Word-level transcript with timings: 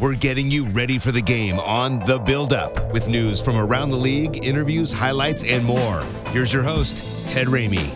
We're 0.00 0.14
getting 0.14 0.48
you 0.48 0.64
ready 0.66 0.96
for 0.96 1.10
the 1.10 1.20
game 1.20 1.58
on 1.58 1.98
The 1.98 2.20
Build 2.20 2.52
Up 2.52 2.92
with 2.92 3.08
news 3.08 3.42
from 3.42 3.56
around 3.56 3.90
the 3.90 3.96
league, 3.96 4.46
interviews, 4.46 4.92
highlights, 4.92 5.42
and 5.42 5.64
more. 5.64 6.00
Here's 6.30 6.52
your 6.52 6.62
host, 6.62 7.28
Ted 7.28 7.48
Ramey. 7.48 7.88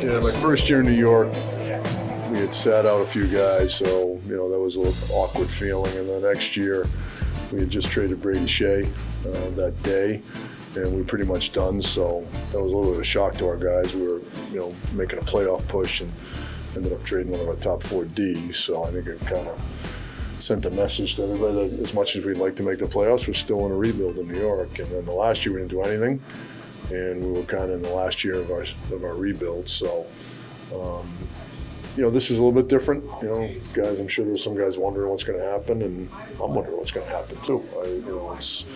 Yeah, 0.00 0.20
my 0.20 0.30
first 0.40 0.70
year 0.70 0.78
in 0.78 0.86
New 0.86 0.92
York, 0.92 1.26
we 2.30 2.38
had 2.38 2.54
sat 2.54 2.86
out 2.86 3.00
a 3.00 3.04
few 3.06 3.26
guys, 3.26 3.74
so 3.74 4.20
you 4.28 4.36
know 4.36 4.48
that 4.48 4.60
was 4.60 4.76
a 4.76 4.80
little 4.80 5.16
awkward 5.16 5.50
feeling. 5.50 5.96
And 5.96 6.08
the 6.08 6.20
next 6.20 6.56
year, 6.56 6.86
we 7.52 7.58
had 7.58 7.70
just 7.70 7.88
traded 7.88 8.22
Brady 8.22 8.46
Skjei 8.46 8.86
uh, 8.86 9.50
that 9.56 9.74
day, 9.82 10.22
and 10.76 10.92
we 10.92 10.98
were 10.98 11.08
pretty 11.08 11.24
much 11.24 11.50
done. 11.50 11.82
So 11.82 12.24
that 12.52 12.62
was 12.62 12.72
a 12.72 12.76
little 12.76 12.84
bit 12.84 12.94
of 12.94 13.00
a 13.00 13.04
shock 13.04 13.34
to 13.38 13.48
our 13.48 13.56
guys. 13.56 13.92
We 13.92 14.02
were, 14.02 14.20
you 14.52 14.60
know, 14.60 14.74
making 14.92 15.18
a 15.18 15.22
playoff 15.22 15.66
push 15.66 16.00
and 16.00 16.12
ended 16.76 16.92
up 16.92 17.02
trading 17.02 17.32
one 17.32 17.40
of 17.40 17.48
our 17.48 17.56
top 17.56 17.82
four 17.82 18.04
D. 18.04 18.52
So 18.52 18.84
I 18.84 18.92
think 18.92 19.08
it 19.08 19.18
kind 19.22 19.48
of 19.48 19.92
sent 20.40 20.64
a 20.66 20.70
message 20.70 21.16
to 21.16 21.22
everybody 21.24 21.68
that 21.68 21.82
as 21.82 21.94
much 21.94 22.16
as 22.16 22.24
we'd 22.24 22.36
like 22.36 22.56
to 22.56 22.62
make 22.62 22.78
the 22.78 22.86
playoffs, 22.86 23.26
we're 23.26 23.34
still 23.34 23.64
in 23.66 23.72
a 23.72 23.76
rebuild 23.76 24.18
in 24.18 24.28
New 24.28 24.40
York. 24.40 24.78
And 24.78 24.88
then 24.88 25.04
the 25.04 25.12
last 25.12 25.44
year 25.44 25.54
we 25.54 25.60
didn't 25.60 25.70
do 25.70 25.82
anything, 25.82 26.20
and 26.90 27.22
we 27.24 27.32
were 27.32 27.46
kind 27.46 27.64
of 27.64 27.70
in 27.70 27.82
the 27.82 27.92
last 27.92 28.24
year 28.24 28.34
of 28.34 28.50
our 28.50 28.62
of 28.92 29.04
our 29.04 29.14
rebuild. 29.14 29.68
So. 29.68 30.06
Um, 30.74 31.08
you 31.96 32.02
know, 32.02 32.10
this 32.10 32.30
is 32.30 32.38
a 32.38 32.44
little 32.44 32.60
bit 32.60 32.68
different. 32.68 33.04
You 33.22 33.28
know, 33.28 33.50
guys, 33.72 33.98
I'm 33.98 34.08
sure 34.08 34.24
there's 34.24 34.44
some 34.44 34.54
guys 34.54 34.76
wondering 34.76 35.10
what's 35.10 35.24
going 35.24 35.38
to 35.38 35.44
happen, 35.46 35.80
and 35.80 36.08
I'm 36.42 36.54
wondering 36.54 36.76
what's 36.76 36.90
going 36.90 37.06
to 37.06 37.12
happen 37.12 37.40
too. 37.42 37.64
I, 37.80 37.86
you 37.86 38.02
know, 38.06 38.32
it's 38.34 38.66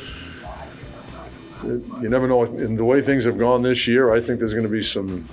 you 1.62 2.08
never 2.08 2.27
know. 2.27 2.45
In 2.45 2.77
the 2.77 2.84
way 2.84 3.02
things 3.02 3.24
have 3.24 3.39
gone 3.39 3.62
this 3.62 3.86
year, 3.86 4.12
I 4.12 4.20
think 4.20 4.39
there's 4.39 4.55
going 4.55 4.67
to 4.67 4.70
be 4.70 4.83
some 4.83 5.28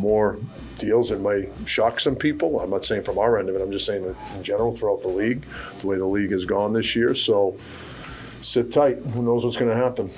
more 0.00 0.38
deals 0.78 1.10
It 1.10 1.20
might 1.20 1.48
shock 1.66 2.00
some 2.00 2.16
people. 2.16 2.58
I'm 2.58 2.70
not 2.70 2.86
saying 2.86 3.02
from 3.02 3.18
our 3.18 3.38
end 3.38 3.50
of 3.50 3.54
it. 3.54 3.60
I'm 3.60 3.70
just 3.70 3.84
saying 3.84 4.02
in 4.34 4.42
general 4.42 4.74
throughout 4.74 5.02
the 5.02 5.08
league, 5.08 5.42
the 5.80 5.86
way 5.86 5.98
the 5.98 6.06
league 6.06 6.32
has 6.32 6.46
gone 6.46 6.72
this 6.72 6.96
year. 6.96 7.14
So 7.14 7.56
sit 8.40 8.72
tight. 8.72 8.96
Who 8.96 9.22
knows 9.22 9.44
what's 9.44 9.58
going 9.58 9.70
to 9.70 9.76
happen? 9.76 10.10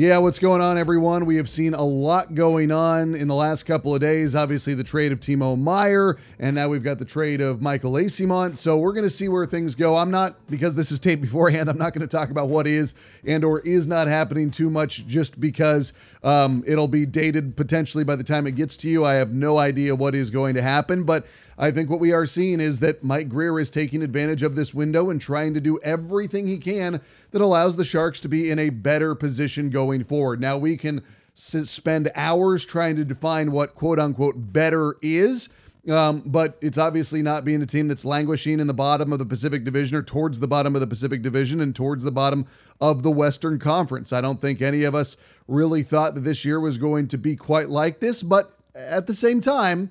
Yeah, 0.00 0.16
what's 0.16 0.38
going 0.38 0.62
on, 0.62 0.78
everyone? 0.78 1.26
We 1.26 1.36
have 1.36 1.50
seen 1.50 1.74
a 1.74 1.84
lot 1.84 2.34
going 2.34 2.72
on 2.72 3.14
in 3.14 3.28
the 3.28 3.34
last 3.34 3.64
couple 3.64 3.94
of 3.94 4.00
days. 4.00 4.34
Obviously, 4.34 4.72
the 4.72 4.82
trade 4.82 5.12
of 5.12 5.20
Timo 5.20 5.60
Meier, 5.60 6.16
and 6.38 6.56
now 6.56 6.68
we've 6.68 6.82
got 6.82 6.98
the 6.98 7.04
trade 7.04 7.42
of 7.42 7.60
Michael 7.60 7.92
Eyssimont. 7.92 8.56
So 8.56 8.78
we're 8.78 8.94
going 8.94 9.04
to 9.04 9.10
see 9.10 9.28
where 9.28 9.44
things 9.44 9.74
go. 9.74 9.98
I'm 9.98 10.10
not 10.10 10.36
because 10.48 10.74
this 10.74 10.90
is 10.90 10.98
taped 10.98 11.20
beforehand. 11.20 11.68
I'm 11.68 11.76
not 11.76 11.92
going 11.92 12.00
to 12.00 12.16
talk 12.16 12.30
about 12.30 12.48
what 12.48 12.66
is 12.66 12.94
and 13.26 13.44
or 13.44 13.60
is 13.60 13.86
not 13.86 14.08
happening 14.08 14.50
too 14.50 14.70
much, 14.70 15.06
just 15.06 15.38
because 15.38 15.92
um, 16.22 16.64
it'll 16.66 16.88
be 16.88 17.04
dated 17.04 17.54
potentially 17.54 18.02
by 18.02 18.16
the 18.16 18.24
time 18.24 18.46
it 18.46 18.52
gets 18.52 18.78
to 18.78 18.88
you. 18.88 19.04
I 19.04 19.16
have 19.16 19.34
no 19.34 19.58
idea 19.58 19.94
what 19.94 20.14
is 20.14 20.30
going 20.30 20.54
to 20.54 20.62
happen, 20.62 21.04
but 21.04 21.26
I 21.60 21.70
think 21.70 21.90
what 21.90 22.00
we 22.00 22.12
are 22.12 22.24
seeing 22.24 22.58
is 22.58 22.80
that 22.80 23.04
Mike 23.04 23.28
Grier 23.28 23.60
is 23.60 23.68
taking 23.68 24.02
advantage 24.02 24.42
of 24.42 24.54
this 24.54 24.72
window 24.72 25.10
and 25.10 25.20
trying 25.20 25.52
to 25.52 25.60
do 25.60 25.78
everything 25.82 26.48
he 26.48 26.56
can 26.56 27.02
that 27.32 27.42
allows 27.42 27.76
the 27.76 27.84
Sharks 27.84 28.18
to 28.22 28.28
be 28.28 28.50
in 28.50 28.58
a 28.58 28.70
better 28.70 29.14
position 29.14 29.68
going 29.68 29.89
forward. 29.98 30.40
Now, 30.40 30.56
we 30.56 30.76
can 30.76 31.02
spend 31.34 32.10
hours 32.14 32.64
trying 32.64 32.96
to 32.96 33.04
define 33.04 33.52
what 33.52 33.74
quote 33.74 33.98
unquote 33.98 34.34
better 34.52 34.96
is. 35.02 35.48
Um, 35.88 36.22
but 36.26 36.58
it's 36.60 36.76
obviously 36.76 37.22
not 37.22 37.44
being 37.44 37.62
a 37.62 37.66
team 37.66 37.88
that's 37.88 38.04
languishing 38.04 38.60
in 38.60 38.66
the 38.66 38.74
bottom 38.74 39.14
of 39.14 39.18
the 39.18 39.24
Pacific 39.24 39.64
Division 39.64 39.96
or 39.96 40.02
towards 40.02 40.38
the 40.38 40.46
bottom 40.46 40.74
of 40.74 40.82
the 40.82 40.86
Pacific 40.86 41.22
Division 41.22 41.60
and 41.60 41.74
towards 41.74 42.04
the 42.04 42.12
bottom 42.12 42.46
of 42.82 43.02
the 43.02 43.10
Western 43.10 43.58
Conference. 43.58 44.12
I 44.12 44.20
don't 44.20 44.42
think 44.42 44.60
any 44.60 44.84
of 44.84 44.94
us 44.94 45.16
really 45.48 45.82
thought 45.82 46.14
that 46.14 46.20
this 46.20 46.44
year 46.44 46.60
was 46.60 46.76
going 46.76 47.08
to 47.08 47.18
be 47.18 47.34
quite 47.34 47.70
like 47.70 47.98
this, 47.98 48.22
but 48.22 48.52
at 48.74 49.06
the 49.06 49.14
same 49.14 49.40
time, 49.40 49.90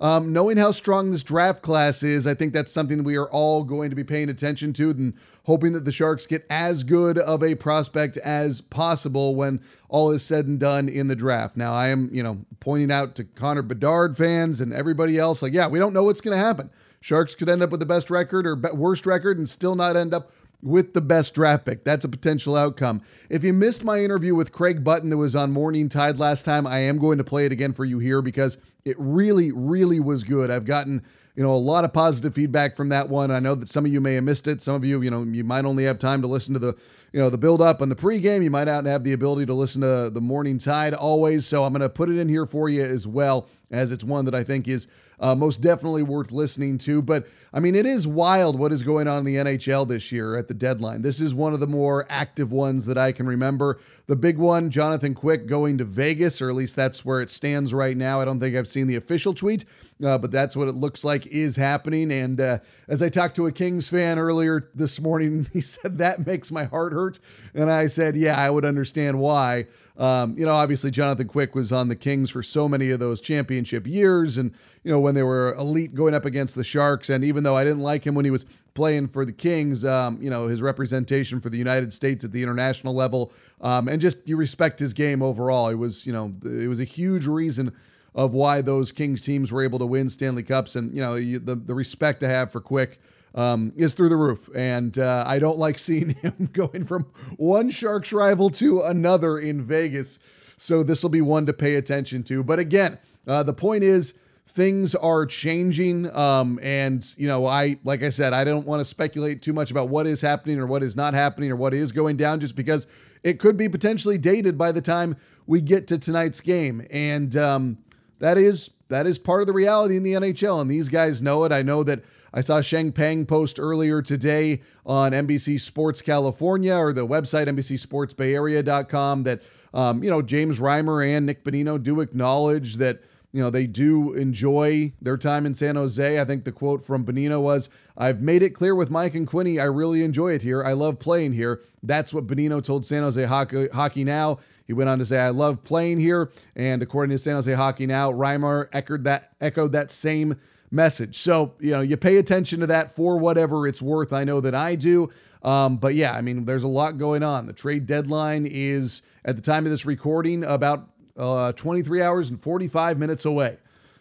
um, 0.00 0.32
knowing 0.32 0.56
how 0.56 0.70
strong 0.70 1.10
this 1.10 1.22
draft 1.22 1.62
class 1.62 2.02
is, 2.02 2.26
I 2.26 2.34
think 2.34 2.52
that's 2.52 2.70
something 2.70 2.98
that 2.98 3.04
we 3.04 3.16
are 3.16 3.30
all 3.30 3.64
going 3.64 3.90
to 3.90 3.96
be 3.96 4.04
paying 4.04 4.28
attention 4.28 4.72
to 4.74 4.90
and 4.90 5.14
hoping 5.44 5.72
that 5.72 5.84
the 5.84 5.92
Sharks 5.92 6.26
get 6.26 6.46
as 6.48 6.84
good 6.84 7.18
of 7.18 7.42
a 7.42 7.56
prospect 7.56 8.16
as 8.18 8.60
possible 8.60 9.34
when 9.34 9.60
all 9.88 10.10
is 10.12 10.24
said 10.24 10.46
and 10.46 10.60
done 10.60 10.88
in 10.88 11.08
the 11.08 11.16
draft. 11.16 11.56
Now, 11.56 11.72
I 11.72 11.88
am, 11.88 12.10
you 12.12 12.22
know, 12.22 12.38
pointing 12.60 12.92
out 12.92 13.16
to 13.16 13.24
Connor 13.24 13.62
Bedard 13.62 14.16
fans 14.16 14.60
and 14.60 14.72
everybody 14.72 15.18
else, 15.18 15.42
like, 15.42 15.52
yeah, 15.52 15.66
we 15.66 15.80
don't 15.80 15.92
know 15.92 16.04
what's 16.04 16.20
going 16.20 16.36
to 16.36 16.42
happen. 16.44 16.70
Sharks 17.00 17.34
could 17.34 17.48
end 17.48 17.62
up 17.62 17.70
with 17.70 17.80
the 17.80 17.86
best 17.86 18.10
record 18.10 18.46
or 18.46 18.56
worst 18.74 19.06
record 19.06 19.38
and 19.38 19.48
still 19.48 19.74
not 19.74 19.96
end 19.96 20.14
up 20.14 20.30
with 20.62 20.92
the 20.92 21.00
best 21.00 21.34
draft 21.34 21.64
pick. 21.64 21.84
That's 21.84 22.04
a 22.04 22.08
potential 22.08 22.56
outcome. 22.56 23.02
If 23.30 23.44
you 23.44 23.52
missed 23.52 23.84
my 23.84 24.00
interview 24.00 24.34
with 24.34 24.52
Craig 24.52 24.82
Button 24.82 25.10
that 25.10 25.16
was 25.16 25.36
on 25.36 25.52
Morning 25.52 25.88
Tide 25.88 26.18
last 26.18 26.44
time, 26.44 26.66
I 26.66 26.78
am 26.78 26.98
going 26.98 27.18
to 27.18 27.24
play 27.24 27.46
it 27.46 27.52
again 27.52 27.72
for 27.72 27.84
you 27.84 27.98
here 27.98 28.22
because 28.22 28.58
it 28.84 28.96
really, 28.98 29.52
really 29.52 30.00
was 30.00 30.24
good. 30.24 30.50
I've 30.50 30.64
gotten 30.64 31.04
you 31.38 31.44
know 31.44 31.52
a 31.52 31.54
lot 31.54 31.84
of 31.84 31.92
positive 31.92 32.34
feedback 32.34 32.74
from 32.74 32.88
that 32.88 33.08
one. 33.08 33.30
I 33.30 33.38
know 33.38 33.54
that 33.54 33.68
some 33.68 33.86
of 33.86 33.92
you 33.92 34.00
may 34.00 34.14
have 34.14 34.24
missed 34.24 34.48
it. 34.48 34.60
Some 34.60 34.74
of 34.74 34.84
you, 34.84 35.00
you 35.02 35.10
know, 35.10 35.22
you 35.22 35.44
might 35.44 35.64
only 35.64 35.84
have 35.84 36.00
time 36.00 36.20
to 36.22 36.26
listen 36.26 36.52
to 36.54 36.58
the 36.58 36.76
you 37.12 37.20
know 37.20 37.30
the 37.30 37.38
build 37.38 37.62
up 37.62 37.80
and 37.80 37.92
the 37.92 37.96
pregame. 37.96 38.42
You 38.42 38.50
might 38.50 38.64
not 38.64 38.86
have 38.86 39.04
the 39.04 39.12
ability 39.12 39.46
to 39.46 39.54
listen 39.54 39.82
to 39.82 40.10
the 40.10 40.20
Morning 40.20 40.58
Tide 40.58 40.94
always. 40.94 41.46
So 41.46 41.62
I'm 41.62 41.72
going 41.72 41.82
to 41.82 41.88
put 41.88 42.08
it 42.08 42.18
in 42.18 42.28
here 42.28 42.44
for 42.44 42.68
you 42.68 42.82
as 42.82 43.06
well 43.06 43.48
as 43.70 43.92
it's 43.92 44.04
one 44.04 44.24
that 44.24 44.34
I 44.34 44.44
think 44.44 44.68
is 44.68 44.86
uh, 45.20 45.34
most 45.34 45.60
definitely 45.60 46.02
worth 46.02 46.30
listening 46.30 46.78
to. 46.78 47.02
But 47.02 47.26
I 47.52 47.60
mean, 47.60 47.74
it 47.74 47.86
is 47.86 48.06
wild 48.06 48.58
what 48.58 48.72
is 48.72 48.82
going 48.82 49.08
on 49.08 49.18
in 49.18 49.24
the 49.24 49.36
NHL 49.36 49.88
this 49.88 50.12
year 50.12 50.36
at 50.36 50.48
the 50.48 50.54
deadline. 50.54 51.02
This 51.02 51.20
is 51.20 51.34
one 51.34 51.54
of 51.54 51.60
the 51.60 51.66
more 51.66 52.06
active 52.08 52.52
ones 52.52 52.86
that 52.86 52.98
I 52.98 53.12
can 53.12 53.26
remember. 53.26 53.78
The 54.06 54.16
big 54.16 54.38
one, 54.38 54.70
Jonathan 54.70 55.14
Quick 55.14 55.46
going 55.46 55.78
to 55.78 55.84
Vegas, 55.84 56.40
or 56.40 56.48
at 56.48 56.54
least 56.54 56.76
that's 56.76 57.04
where 57.04 57.20
it 57.20 57.30
stands 57.30 57.74
right 57.74 57.96
now. 57.96 58.20
I 58.20 58.24
don't 58.24 58.40
think 58.40 58.56
I've 58.56 58.68
seen 58.68 58.86
the 58.86 58.96
official 58.96 59.34
tweet. 59.34 59.64
Uh, 60.04 60.16
but 60.16 60.30
that's 60.30 60.54
what 60.54 60.68
it 60.68 60.76
looks 60.76 61.02
like 61.02 61.26
is 61.26 61.56
happening. 61.56 62.12
And 62.12 62.40
uh, 62.40 62.58
as 62.86 63.02
I 63.02 63.08
talked 63.08 63.34
to 63.36 63.46
a 63.46 63.52
Kings 63.52 63.88
fan 63.88 64.18
earlier 64.18 64.70
this 64.74 65.00
morning, 65.00 65.48
he 65.52 65.60
said, 65.60 65.98
That 65.98 66.24
makes 66.26 66.52
my 66.52 66.64
heart 66.64 66.92
hurt. 66.92 67.18
And 67.54 67.70
I 67.70 67.86
said, 67.86 68.16
Yeah, 68.16 68.38
I 68.38 68.50
would 68.50 68.64
understand 68.64 69.18
why. 69.18 69.66
Um, 69.98 70.38
you 70.38 70.46
know, 70.46 70.52
obviously, 70.52 70.92
Jonathan 70.92 71.26
Quick 71.26 71.56
was 71.56 71.72
on 71.72 71.88
the 71.88 71.96
Kings 71.96 72.30
for 72.30 72.42
so 72.42 72.68
many 72.68 72.90
of 72.90 73.00
those 73.00 73.20
championship 73.20 73.84
years. 73.84 74.38
And, 74.38 74.52
you 74.84 74.92
know, 74.92 75.00
when 75.00 75.16
they 75.16 75.24
were 75.24 75.54
elite 75.54 75.92
going 75.92 76.14
up 76.14 76.24
against 76.24 76.54
the 76.54 76.62
Sharks. 76.62 77.10
And 77.10 77.24
even 77.24 77.42
though 77.42 77.56
I 77.56 77.64
didn't 77.64 77.82
like 77.82 78.04
him 78.06 78.14
when 78.14 78.24
he 78.24 78.30
was 78.30 78.46
playing 78.74 79.08
for 79.08 79.24
the 79.24 79.32
Kings, 79.32 79.84
um, 79.84 80.18
you 80.22 80.30
know, 80.30 80.46
his 80.46 80.62
representation 80.62 81.40
for 81.40 81.50
the 81.50 81.58
United 81.58 81.92
States 81.92 82.24
at 82.24 82.30
the 82.30 82.42
international 82.44 82.94
level, 82.94 83.32
um, 83.60 83.88
and 83.88 84.00
just 84.00 84.18
you 84.24 84.36
respect 84.36 84.78
his 84.78 84.92
game 84.92 85.20
overall. 85.20 85.68
It 85.68 85.74
was, 85.74 86.06
you 86.06 86.12
know, 86.12 86.32
it 86.44 86.68
was 86.68 86.78
a 86.78 86.84
huge 86.84 87.26
reason 87.26 87.72
of 88.14 88.32
why 88.32 88.60
those 88.62 88.92
Kings 88.92 89.22
teams 89.22 89.50
were 89.50 89.64
able 89.64 89.80
to 89.80 89.86
win 89.86 90.08
Stanley 90.08 90.44
Cups. 90.44 90.76
And, 90.76 90.94
you 90.94 91.02
know, 91.02 91.16
the, 91.16 91.56
the 91.56 91.74
respect 91.74 92.22
I 92.22 92.28
have 92.28 92.52
for 92.52 92.60
Quick 92.60 93.00
um, 93.34 93.72
is 93.76 93.94
through 93.94 94.08
the 94.08 94.16
roof. 94.16 94.48
And 94.54 94.98
uh, 94.98 95.24
I 95.26 95.38
don't 95.38 95.58
like 95.58 95.78
seeing 95.78 96.10
him 96.22 96.50
going 96.52 96.84
from 96.84 97.06
one 97.36 97.70
Sharks 97.70 98.12
rival 98.12 98.50
to 98.50 98.82
another 98.82 99.38
in 99.38 99.62
Vegas. 99.62 100.18
So 100.56 100.82
this 100.82 101.02
will 101.02 101.10
be 101.10 101.20
one 101.20 101.46
to 101.46 101.52
pay 101.52 101.76
attention 101.76 102.22
to. 102.24 102.42
But 102.42 102.58
again, 102.58 102.98
uh, 103.26 103.42
the 103.42 103.52
point 103.52 103.84
is, 103.84 104.14
things 104.48 104.94
are 104.94 105.26
changing 105.26 106.10
um, 106.16 106.58
and 106.62 107.14
you 107.18 107.28
know 107.28 107.44
i 107.44 107.78
like 107.84 108.02
i 108.02 108.08
said 108.08 108.32
i 108.32 108.44
don't 108.44 108.66
want 108.66 108.80
to 108.80 108.84
speculate 108.84 109.42
too 109.42 109.52
much 109.52 109.70
about 109.70 109.90
what 109.90 110.06
is 110.06 110.22
happening 110.22 110.58
or 110.58 110.66
what 110.66 110.82
is 110.82 110.96
not 110.96 111.12
happening 111.12 111.50
or 111.50 111.56
what 111.56 111.74
is 111.74 111.92
going 111.92 112.16
down 112.16 112.40
just 112.40 112.56
because 112.56 112.86
it 113.22 113.38
could 113.38 113.58
be 113.58 113.68
potentially 113.68 114.16
dated 114.16 114.56
by 114.56 114.72
the 114.72 114.80
time 114.80 115.14
we 115.46 115.60
get 115.60 115.86
to 115.86 115.98
tonight's 115.98 116.40
game 116.40 116.84
and 116.90 117.36
um, 117.36 117.76
that 118.20 118.38
is 118.38 118.70
that 118.88 119.06
is 119.06 119.18
part 119.18 119.40
of 119.40 119.46
the 119.46 119.52
reality 119.52 119.96
in 119.96 120.02
the 120.02 120.14
NHL, 120.14 120.60
and 120.60 120.70
these 120.70 120.88
guys 120.88 121.22
know 121.22 121.44
it. 121.44 121.52
I 121.52 121.62
know 121.62 121.82
that 121.84 122.02
I 122.32 122.40
saw 122.40 122.60
Sheng 122.60 122.92
Peng 122.92 123.26
post 123.26 123.58
earlier 123.58 124.02
today 124.02 124.62
on 124.84 125.12
NBC 125.12 125.60
Sports 125.60 126.02
California 126.02 126.74
or 126.74 126.92
the 126.92 127.06
website 127.06 127.46
NBCSportsBayArea.com 127.48 129.22
that 129.24 129.42
um, 129.74 130.02
you 130.02 130.10
know 130.10 130.22
James 130.22 130.58
Reimer 130.58 131.06
and 131.06 131.26
Nick 131.26 131.44
Bonino 131.44 131.82
do 131.82 132.00
acknowledge 132.00 132.76
that 132.76 133.02
you 133.32 133.42
know 133.42 133.50
they 133.50 133.66
do 133.66 134.14
enjoy 134.14 134.92
their 135.00 135.16
time 135.16 135.46
in 135.46 135.54
San 135.54 135.76
Jose. 135.76 136.20
I 136.20 136.24
think 136.24 136.44
the 136.44 136.52
quote 136.52 136.82
from 136.82 137.04
Bonino 137.04 137.40
was, 137.40 137.68
"I've 137.96 138.20
made 138.20 138.42
it 138.42 138.50
clear 138.50 138.74
with 138.74 138.90
Mike 138.90 139.14
and 139.14 139.26
Quinny, 139.26 139.60
I 139.60 139.64
really 139.64 140.02
enjoy 140.02 140.32
it 140.32 140.42
here. 140.42 140.62
I 140.62 140.72
love 140.72 140.98
playing 140.98 141.34
here." 141.34 141.60
That's 141.82 142.12
what 142.12 142.26
Bonino 142.26 142.62
told 142.62 142.86
San 142.86 143.02
Jose 143.02 143.22
Hockey, 143.24 143.68
Hockey 143.68 144.04
Now. 144.04 144.38
He 144.68 144.74
went 144.74 144.88
on 144.88 144.98
to 144.98 145.06
say, 145.06 145.18
I 145.18 145.30
love 145.30 145.64
playing 145.64 145.98
here. 145.98 146.30
And 146.54 146.82
according 146.82 147.16
to 147.16 147.18
San 147.18 147.34
Jose 147.34 147.52
Hockey 147.52 147.86
Now, 147.86 148.12
Reimer 148.12 148.68
echoed 148.72 149.02
that, 149.04 149.32
echoed 149.40 149.72
that 149.72 149.90
same 149.90 150.36
message. 150.70 151.18
So, 151.18 151.54
you 151.58 151.72
know, 151.72 151.80
you 151.80 151.96
pay 151.96 152.18
attention 152.18 152.60
to 152.60 152.66
that 152.68 152.90
for 152.92 153.18
whatever 153.18 153.66
it's 153.66 153.82
worth. 153.82 154.12
I 154.12 154.24
know 154.24 154.40
that 154.42 154.54
I 154.54 154.76
do. 154.76 155.10
Um, 155.42 155.78
but 155.78 155.94
yeah, 155.94 156.12
I 156.12 156.20
mean, 156.20 156.44
there's 156.44 156.64
a 156.64 156.68
lot 156.68 156.98
going 156.98 157.22
on. 157.22 157.46
The 157.46 157.52
trade 157.52 157.86
deadline 157.86 158.46
is 158.48 159.02
at 159.24 159.36
the 159.36 159.42
time 159.42 159.64
of 159.64 159.70
this 159.70 159.86
recording 159.86 160.44
about 160.44 160.88
uh, 161.16 161.52
23 161.52 162.02
hours 162.02 162.30
and 162.30 162.40
45 162.40 162.98
minutes 162.98 163.24
away. 163.24 163.56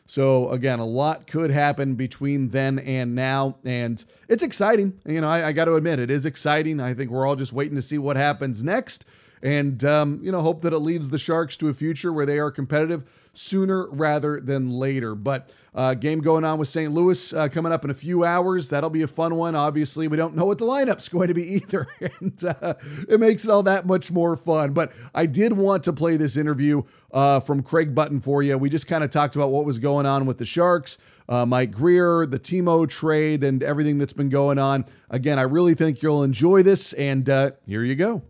So 0.06 0.50
again, 0.52 0.80
a 0.80 0.86
lot 0.86 1.28
could 1.28 1.52
happen 1.52 1.96
between 1.96 2.50
then 2.50 2.80
and 2.80 3.14
now, 3.14 3.58
and 3.66 4.04
it's 4.30 4.42
exciting. 4.42 5.00
You 5.06 5.20
know, 5.20 5.28
I, 5.28 5.48
I 5.48 5.52
got 5.52 5.66
to 5.66 5.76
admit, 5.76 6.00
it 6.00 6.10
is 6.10 6.26
exciting. 6.26 6.80
I 6.80 6.94
think 6.94 7.12
we're 7.12 7.28
all 7.28 7.36
just 7.36 7.52
waiting 7.52 7.76
to 7.76 7.82
see 7.82 7.98
what 7.98 8.16
happens 8.16 8.64
next, 8.64 9.04
and 9.42 9.84
um, 9.84 10.20
you 10.22 10.32
know, 10.32 10.42
hope 10.42 10.62
that 10.62 10.74
it 10.74 10.80
leads 10.80 11.10
the 11.10 11.18
Sharks 11.18 11.58
to 11.58 11.70
a 11.70 11.74
future 11.74 12.12
where 12.12 12.26
they 12.26 12.40
are 12.40 12.52
competitive 12.52 13.10
sooner 13.38 13.88
rather 13.92 14.40
than 14.40 14.72
later. 14.72 15.16
But 15.16 15.54
uh, 15.76 15.94
game 15.94 16.22
going 16.22 16.44
on 16.44 16.58
with 16.58 16.68
St. 16.68 16.92
Louis 16.92 17.34
uh, 17.34 17.48
coming 17.50 17.72
up 17.72 17.84
in 17.84 17.92
a 17.92 17.94
few 17.94 18.26
hours. 18.26 18.70
That'll 18.70 18.90
be 18.90 19.04
a 19.04 19.08
fun 19.08 19.36
one. 19.36 19.56
Obviously, 19.56 20.08
we 20.08 20.18
don't 20.18 20.36
know 20.36 20.46
what 20.46 20.58
the 20.58 20.66
lineup's 20.66 21.08
going 21.10 21.28
to 21.28 21.34
be 21.34 21.56
either, 21.56 21.88
and 22.20 22.44
uh, 22.44 22.74
it 23.08 23.20
makes 23.20 23.46
it 23.46 23.52
all 23.52 23.64
that 23.64 23.86
much 23.86 24.12
more 24.12 24.36
fun. 24.36 24.74
But 24.74 24.92
I 25.14 25.28
did 25.28 25.54
want 25.54 25.84
to 25.84 25.94
play 25.94 26.18
this 26.18 26.36
interview 26.36 26.82
uh, 27.12 27.40
from 27.40 27.62
Craig 27.62 27.94
Button 27.94 28.20
for 28.20 28.42
you. 28.42 28.58
We 28.58 28.70
just 28.70 28.88
kind 28.88 29.04
of 29.04 29.12
talked 29.12 29.36
about 29.36 29.52
what 29.52 29.66
was 29.66 29.78
going 29.78 30.06
on 30.06 30.26
with 30.26 30.40
the 30.40 30.46
Sharks. 30.46 30.98
Uh, 31.30 31.46
Mike 31.46 31.72
Grier, 31.72 32.26
the 32.26 32.40
Timo 32.40 32.90
trade, 32.90 33.44
and 33.44 33.62
everything 33.62 33.98
that's 33.98 34.14
been 34.14 34.30
going 34.30 34.58
on. 34.58 34.86
Again, 35.10 35.38
I 35.38 35.44
really 35.44 35.76
think 35.76 36.02
you'll 36.02 36.24
enjoy 36.24 36.64
this, 36.64 36.94
and 36.94 37.30
uh, 37.30 37.52
here 37.66 37.84
you 37.84 37.96
go. 37.96 38.24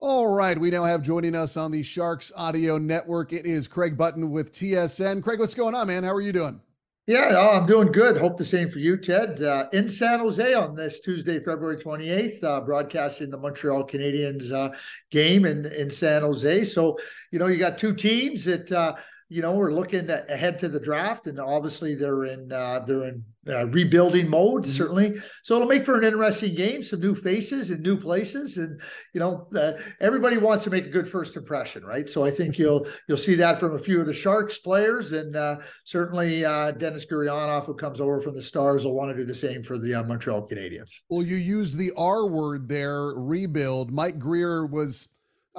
All 0.00 0.32
right, 0.32 0.56
we 0.56 0.70
now 0.70 0.84
have 0.84 1.02
joining 1.02 1.34
us 1.34 1.56
on 1.56 1.72
the 1.72 1.82
Sharks 1.82 2.30
Audio 2.36 2.78
Network. 2.78 3.32
It 3.32 3.46
is 3.46 3.66
Craig 3.66 3.96
Button 3.96 4.30
with 4.30 4.52
TSN. 4.52 5.24
Craig, 5.24 5.40
what's 5.40 5.54
going 5.54 5.74
on, 5.74 5.88
man? 5.88 6.04
How 6.04 6.14
are 6.14 6.20
you 6.20 6.32
doing? 6.32 6.60
Yeah, 7.08 7.32
oh, 7.32 7.58
I'm 7.58 7.66
doing 7.66 7.90
good. 7.90 8.16
Hope 8.16 8.38
the 8.38 8.44
same 8.44 8.70
for 8.70 8.78
you, 8.78 8.96
Ted. 8.96 9.42
Uh, 9.42 9.66
in 9.72 9.88
San 9.88 10.20
Jose 10.20 10.54
on 10.54 10.76
this 10.76 11.00
Tuesday, 11.00 11.40
February 11.40 11.78
28th, 11.78 12.44
uh, 12.44 12.60
broadcasting 12.60 13.28
the 13.28 13.38
Montreal 13.38 13.84
Canadiens 13.88 14.52
uh, 14.52 14.72
game 15.10 15.44
in, 15.44 15.66
in 15.66 15.90
San 15.90 16.22
Jose. 16.22 16.64
So, 16.66 16.96
you 17.32 17.40
know, 17.40 17.48
you 17.48 17.56
got 17.56 17.76
two 17.76 17.92
teams 17.92 18.44
that 18.44 18.70
uh, 18.70 18.94
you 19.30 19.42
know, 19.42 19.52
we're 19.52 19.72
looking 19.72 20.08
ahead 20.08 20.58
to 20.60 20.68
the 20.68 20.80
draft, 20.80 21.26
and 21.26 21.38
obviously 21.38 21.94
they're 21.94 22.24
in 22.24 22.50
uh, 22.50 22.80
they're 22.80 23.04
in 23.04 23.24
uh, 23.46 23.66
rebuilding 23.66 24.28
mode 24.28 24.62
mm-hmm. 24.62 24.70
certainly. 24.70 25.14
So 25.42 25.56
it'll 25.56 25.68
make 25.68 25.84
for 25.84 25.98
an 25.98 26.04
interesting 26.04 26.54
game, 26.54 26.82
some 26.82 27.00
new 27.00 27.14
faces 27.14 27.70
and 27.70 27.82
new 27.82 27.98
places, 27.98 28.56
and 28.56 28.80
you 29.12 29.20
know, 29.20 29.46
uh, 29.54 29.72
everybody 30.00 30.38
wants 30.38 30.64
to 30.64 30.70
make 30.70 30.86
a 30.86 30.90
good 30.90 31.06
first 31.06 31.36
impression, 31.36 31.84
right? 31.84 32.08
So 32.08 32.24
I 32.24 32.30
think 32.30 32.58
you'll 32.58 32.86
you'll 33.08 33.18
see 33.18 33.34
that 33.34 33.60
from 33.60 33.74
a 33.74 33.78
few 33.78 34.00
of 34.00 34.06
the 34.06 34.14
Sharks 34.14 34.58
players, 34.58 35.12
and 35.12 35.36
uh, 35.36 35.58
certainly 35.84 36.46
uh, 36.46 36.70
Denis 36.70 37.04
Gurianov, 37.04 37.66
who 37.66 37.74
comes 37.74 38.00
over 38.00 38.20
from 38.20 38.34
the 38.34 38.42
Stars, 38.42 38.86
will 38.86 38.94
want 38.94 39.10
to 39.10 39.16
do 39.16 39.26
the 39.26 39.34
same 39.34 39.62
for 39.62 39.78
the 39.78 39.94
uh, 39.94 40.04
Montreal 40.04 40.48
Canadiens. 40.48 40.90
Well, 41.10 41.22
you 41.22 41.36
used 41.36 41.76
the 41.76 41.92
R 41.98 42.28
word 42.28 42.66
there, 42.66 43.12
rebuild. 43.14 43.92
Mike 43.92 44.18
Grier 44.18 44.64
was 44.64 45.06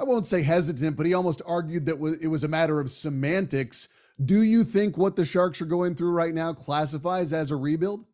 I 0.00 0.04
won't 0.04 0.26
say 0.26 0.40
hesitant, 0.40 0.96
but 0.96 1.04
he 1.04 1.12
almost 1.12 1.42
argued 1.44 1.84
that 1.84 2.18
it 2.22 2.28
was 2.28 2.42
a 2.42 2.48
matter 2.48 2.80
of 2.80 2.90
semantics. 2.90 3.88
Do 4.24 4.42
you 4.42 4.64
think 4.64 4.96
what 4.96 5.14
the 5.14 5.26
Sharks 5.26 5.60
are 5.60 5.66
going 5.66 5.94
through 5.94 6.12
right 6.12 6.32
now 6.32 6.54
classifies 6.54 7.34
as 7.34 7.50
a 7.50 7.56
rebuild? 7.56 8.06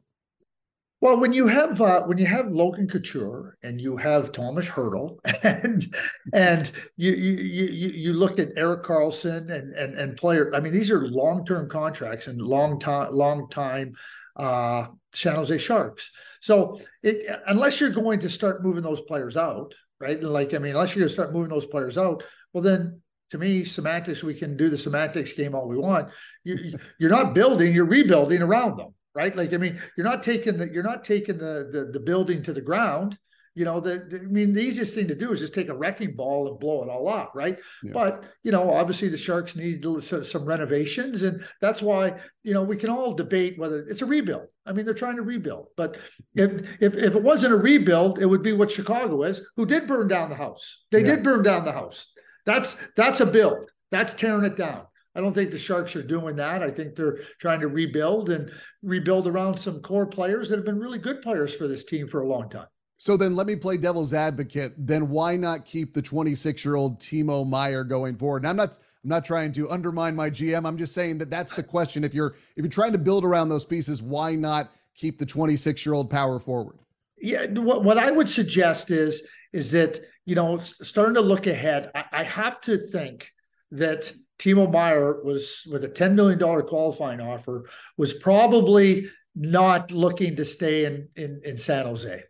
Well, 1.00 1.20
when 1.20 1.32
you 1.32 1.46
have 1.46 1.80
uh, 1.80 2.02
when 2.02 2.18
you 2.18 2.26
have 2.26 2.48
Logan 2.48 2.88
Couture 2.88 3.56
and 3.62 3.80
you 3.80 3.96
have 3.98 4.32
Tomas 4.32 4.66
Hertl 4.66 5.18
and 5.44 5.86
and 6.32 6.72
you 6.96 7.12
you 7.12 7.32
you 7.34 7.88
you 7.90 8.12
look 8.14 8.40
at 8.40 8.56
Erik 8.56 8.82
Karlsson 8.82 9.50
and 9.50 9.72
and 9.74 9.94
and 9.94 10.16
player, 10.16 10.50
I 10.54 10.60
mean 10.60 10.72
these 10.72 10.90
are 10.90 11.06
long 11.06 11.44
term 11.44 11.68
contracts 11.68 12.26
and 12.26 12.40
long 12.40 12.80
time 12.80 13.12
long 13.12 13.48
time 13.50 13.94
uh, 14.36 14.86
San 15.12 15.34
Jose 15.34 15.58
Sharks. 15.58 16.10
So 16.40 16.80
it, 17.02 17.40
unless 17.46 17.80
you're 17.80 17.90
going 17.90 18.20
to 18.20 18.30
start 18.30 18.62
moving 18.62 18.82
those 18.82 19.00
players 19.00 19.36
out, 19.36 19.74
right? 19.98 20.22
Like, 20.22 20.54
I 20.54 20.58
mean, 20.58 20.72
unless 20.72 20.94
you're 20.94 21.00
going 21.00 21.08
to 21.08 21.14
start 21.14 21.32
moving 21.32 21.48
those 21.48 21.66
players 21.66 21.98
out, 21.98 22.22
well, 22.52 22.62
then 22.62 23.00
to 23.30 23.38
me, 23.38 23.64
semantics, 23.64 24.22
we 24.22 24.34
can 24.34 24.56
do 24.56 24.68
the 24.68 24.78
semantics 24.78 25.32
game 25.32 25.54
all 25.54 25.68
we 25.68 25.76
want. 25.76 26.10
You, 26.44 26.78
you're 26.98 27.10
not 27.10 27.34
building, 27.34 27.74
you're 27.74 27.84
rebuilding 27.84 28.42
around 28.42 28.78
them, 28.78 28.94
right? 29.14 29.34
Like, 29.34 29.52
I 29.52 29.56
mean, 29.56 29.80
you're 29.96 30.06
not 30.06 30.22
taking 30.22 30.58
the, 30.58 30.72
you're 30.72 30.82
not 30.82 31.04
taking 31.04 31.38
the, 31.38 31.68
the, 31.72 31.90
the 31.92 32.00
building 32.00 32.42
to 32.44 32.52
the 32.52 32.60
ground. 32.60 33.18
You 33.56 33.64
know, 33.64 33.80
the, 33.80 34.06
the, 34.10 34.18
I 34.20 34.26
mean, 34.26 34.52
the 34.52 34.60
easiest 34.60 34.94
thing 34.94 35.08
to 35.08 35.14
do 35.14 35.32
is 35.32 35.40
just 35.40 35.54
take 35.54 35.70
a 35.70 35.74
wrecking 35.74 36.14
ball 36.14 36.46
and 36.46 36.60
blow 36.60 36.84
it 36.84 36.90
all 36.90 37.08
up, 37.08 37.32
right? 37.34 37.58
Yeah. 37.82 37.92
But 37.94 38.24
you 38.42 38.52
know, 38.52 38.70
obviously 38.70 39.08
the 39.08 39.16
Sharks 39.16 39.56
need 39.56 39.82
some 40.02 40.44
renovations, 40.44 41.22
and 41.22 41.42
that's 41.62 41.80
why 41.80 42.20
you 42.44 42.52
know 42.52 42.62
we 42.62 42.76
can 42.76 42.90
all 42.90 43.14
debate 43.14 43.58
whether 43.58 43.80
it's 43.88 44.02
a 44.02 44.06
rebuild. 44.06 44.48
I 44.66 44.72
mean, 44.72 44.84
they're 44.84 44.92
trying 44.92 45.16
to 45.16 45.22
rebuild, 45.22 45.68
but 45.74 45.96
if 46.34 46.82
if 46.82 46.96
if 46.96 47.14
it 47.14 47.22
wasn't 47.22 47.54
a 47.54 47.56
rebuild, 47.56 48.20
it 48.20 48.26
would 48.26 48.42
be 48.42 48.52
what 48.52 48.70
Chicago 48.70 49.22
is, 49.22 49.40
who 49.56 49.64
did 49.64 49.86
burn 49.86 50.06
down 50.06 50.28
the 50.28 50.36
house. 50.36 50.84
They 50.92 51.00
yeah. 51.00 51.16
did 51.16 51.24
burn 51.24 51.42
down 51.42 51.64
the 51.64 51.72
house. 51.72 52.12
That's 52.44 52.92
that's 52.92 53.20
a 53.20 53.26
build. 53.26 53.66
That's 53.90 54.12
tearing 54.12 54.44
it 54.44 54.58
down. 54.58 54.82
I 55.14 55.20
don't 55.22 55.32
think 55.32 55.50
the 55.50 55.58
Sharks 55.58 55.96
are 55.96 56.02
doing 56.02 56.36
that. 56.36 56.62
I 56.62 56.70
think 56.70 56.94
they're 56.94 57.20
trying 57.40 57.60
to 57.60 57.68
rebuild 57.68 58.28
and 58.28 58.52
rebuild 58.82 59.26
around 59.26 59.58
some 59.58 59.80
core 59.80 60.06
players 60.06 60.50
that 60.50 60.56
have 60.56 60.66
been 60.66 60.78
really 60.78 60.98
good 60.98 61.22
players 61.22 61.54
for 61.54 61.66
this 61.66 61.84
team 61.84 62.06
for 62.06 62.20
a 62.20 62.28
long 62.28 62.50
time. 62.50 62.66
So 62.98 63.16
then 63.16 63.36
let 63.36 63.46
me 63.46 63.56
play 63.56 63.76
devil's 63.76 64.14
advocate. 64.14 64.72
Then 64.78 65.08
why 65.08 65.36
not 65.36 65.64
keep 65.64 65.92
the 65.92 66.02
26-year-old 66.02 66.98
Timo 66.98 67.46
Meier 67.46 67.84
going 67.84 68.16
forward? 68.16 68.42
And 68.42 68.48
I'm 68.48 68.56
not 68.56 68.78
I'm 69.04 69.10
not 69.10 69.24
trying 69.24 69.52
to 69.52 69.70
undermine 69.70 70.16
my 70.16 70.30
GM. 70.30 70.66
I'm 70.66 70.78
just 70.78 70.94
saying 70.94 71.18
that 71.18 71.30
that's 71.30 71.52
the 71.52 71.62
question. 71.62 72.04
If 72.04 72.14
you're 72.14 72.34
if 72.56 72.64
you're 72.64 72.68
trying 72.68 72.92
to 72.92 72.98
build 72.98 73.24
around 73.24 73.48
those 73.48 73.66
pieces, 73.66 74.02
why 74.02 74.34
not 74.34 74.72
keep 74.94 75.18
the 75.18 75.26
26-year-old 75.26 76.10
power 76.10 76.38
forward? 76.38 76.78
Yeah, 77.18 77.46
what, 77.46 77.84
what 77.84 77.98
I 77.98 78.10
would 78.10 78.28
suggest 78.28 78.90
is 78.90 79.26
is 79.52 79.70
that, 79.72 80.00
you 80.24 80.34
know, 80.34 80.58
starting 80.58 81.14
to 81.14 81.20
look 81.20 81.46
ahead, 81.46 81.90
I, 81.94 82.04
I 82.12 82.24
have 82.24 82.60
to 82.62 82.78
think 82.78 83.30
that 83.70 84.12
Timo 84.38 84.70
Meier 84.70 85.22
was 85.22 85.66
with 85.70 85.84
a 85.84 85.88
$10 85.88 86.14
million 86.14 86.38
qualifying 86.66 87.20
offer 87.20 87.68
was 87.96 88.14
probably 88.14 89.08
not 89.34 89.90
looking 89.90 90.34
to 90.36 90.44
stay 90.44 90.86
in 90.86 91.08
in, 91.14 91.40
in 91.44 91.58
San 91.58 91.84
Jose 91.84 92.24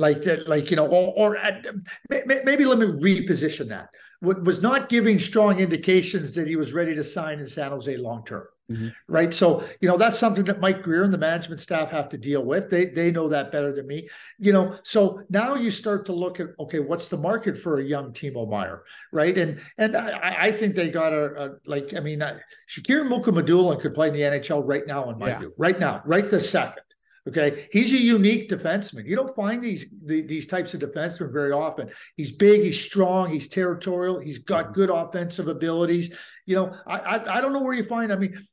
like 0.00 0.22
that, 0.22 0.48
like 0.48 0.70
you 0.70 0.76
know, 0.76 0.86
or, 0.86 1.12
or 1.16 1.36
at, 1.36 1.66
maybe 2.08 2.64
let 2.64 2.78
me 2.78 2.86
reposition 2.86 3.68
that. 3.68 3.90
Was 4.22 4.60
not 4.60 4.90
giving 4.90 5.18
strong 5.18 5.60
indications 5.60 6.34
that 6.34 6.46
he 6.46 6.56
was 6.56 6.74
ready 6.74 6.94
to 6.94 7.04
sign 7.04 7.38
in 7.38 7.46
San 7.46 7.70
Jose 7.70 7.96
long 7.96 8.24
term. 8.24 8.46
Mm-hmm. 8.70 8.88
Right. 9.08 9.34
So, 9.34 9.64
you 9.80 9.88
know, 9.88 9.96
that's 9.96 10.18
something 10.18 10.44
that 10.44 10.60
Mike 10.60 10.82
Grier 10.82 11.02
and 11.02 11.12
the 11.12 11.18
management 11.18 11.60
staff 11.60 11.90
have 11.90 12.08
to 12.10 12.18
deal 12.18 12.44
with. 12.44 12.70
They 12.70 12.86
they 12.86 13.10
know 13.10 13.28
that 13.28 13.50
better 13.50 13.72
than 13.72 13.86
me. 13.86 14.08
You 14.38 14.52
know, 14.52 14.76
so 14.84 15.22
now 15.28 15.54
you 15.54 15.70
start 15.70 16.06
to 16.06 16.12
look 16.12 16.38
at 16.38 16.48
okay, 16.60 16.78
what's 16.78 17.08
the 17.08 17.16
market 17.16 17.58
for 17.58 17.80
a 17.80 17.84
young 17.84 18.12
Timo 18.12 18.48
Meier, 18.48 18.84
right? 19.10 19.36
And 19.36 19.60
and 19.78 19.96
I, 19.96 20.36
I 20.46 20.52
think 20.52 20.76
they 20.76 20.88
got 20.88 21.12
a, 21.12 21.44
a 21.44 21.50
like 21.64 21.94
I 21.96 22.00
mean, 22.00 22.22
uh, 22.22 22.38
Shakir 22.68 23.08
Mukhamadullin 23.08 23.80
could 23.80 23.94
play 23.94 24.08
in 24.08 24.14
the 24.14 24.20
NHL 24.20 24.62
right 24.64 24.86
now 24.86 25.10
in 25.10 25.18
my 25.18 25.28
yeah. 25.28 25.38
view, 25.38 25.54
right 25.58 25.80
now, 25.80 26.02
right 26.04 26.30
this 26.30 26.48
second. 26.48 26.84
Okay, 27.28 27.68
he's 27.70 27.92
a 27.92 27.98
unique 27.98 28.48
defenseman. 28.48 29.04
You 29.04 29.14
don't 29.14 29.34
find 29.36 29.62
these 29.62 29.86
the, 30.04 30.22
these 30.22 30.46
types 30.46 30.72
of 30.72 30.80
defensemen 30.80 31.32
very 31.32 31.52
often. 31.52 31.90
He's 32.16 32.32
big, 32.32 32.62
he's 32.62 32.80
strong, 32.80 33.30
he's 33.30 33.48
territorial, 33.48 34.18
he's 34.18 34.38
got 34.38 34.66
mm-hmm. 34.66 34.74
good 34.74 34.90
offensive 34.90 35.48
abilities. 35.48 36.16
You 36.46 36.56
know, 36.56 36.76
I, 36.86 36.98
I, 36.98 37.38
I 37.38 37.40
don't 37.40 37.52
know 37.52 37.62
where 37.62 37.74
you 37.74 37.84
find. 37.84 38.12
I 38.12 38.16
mean, 38.16 38.46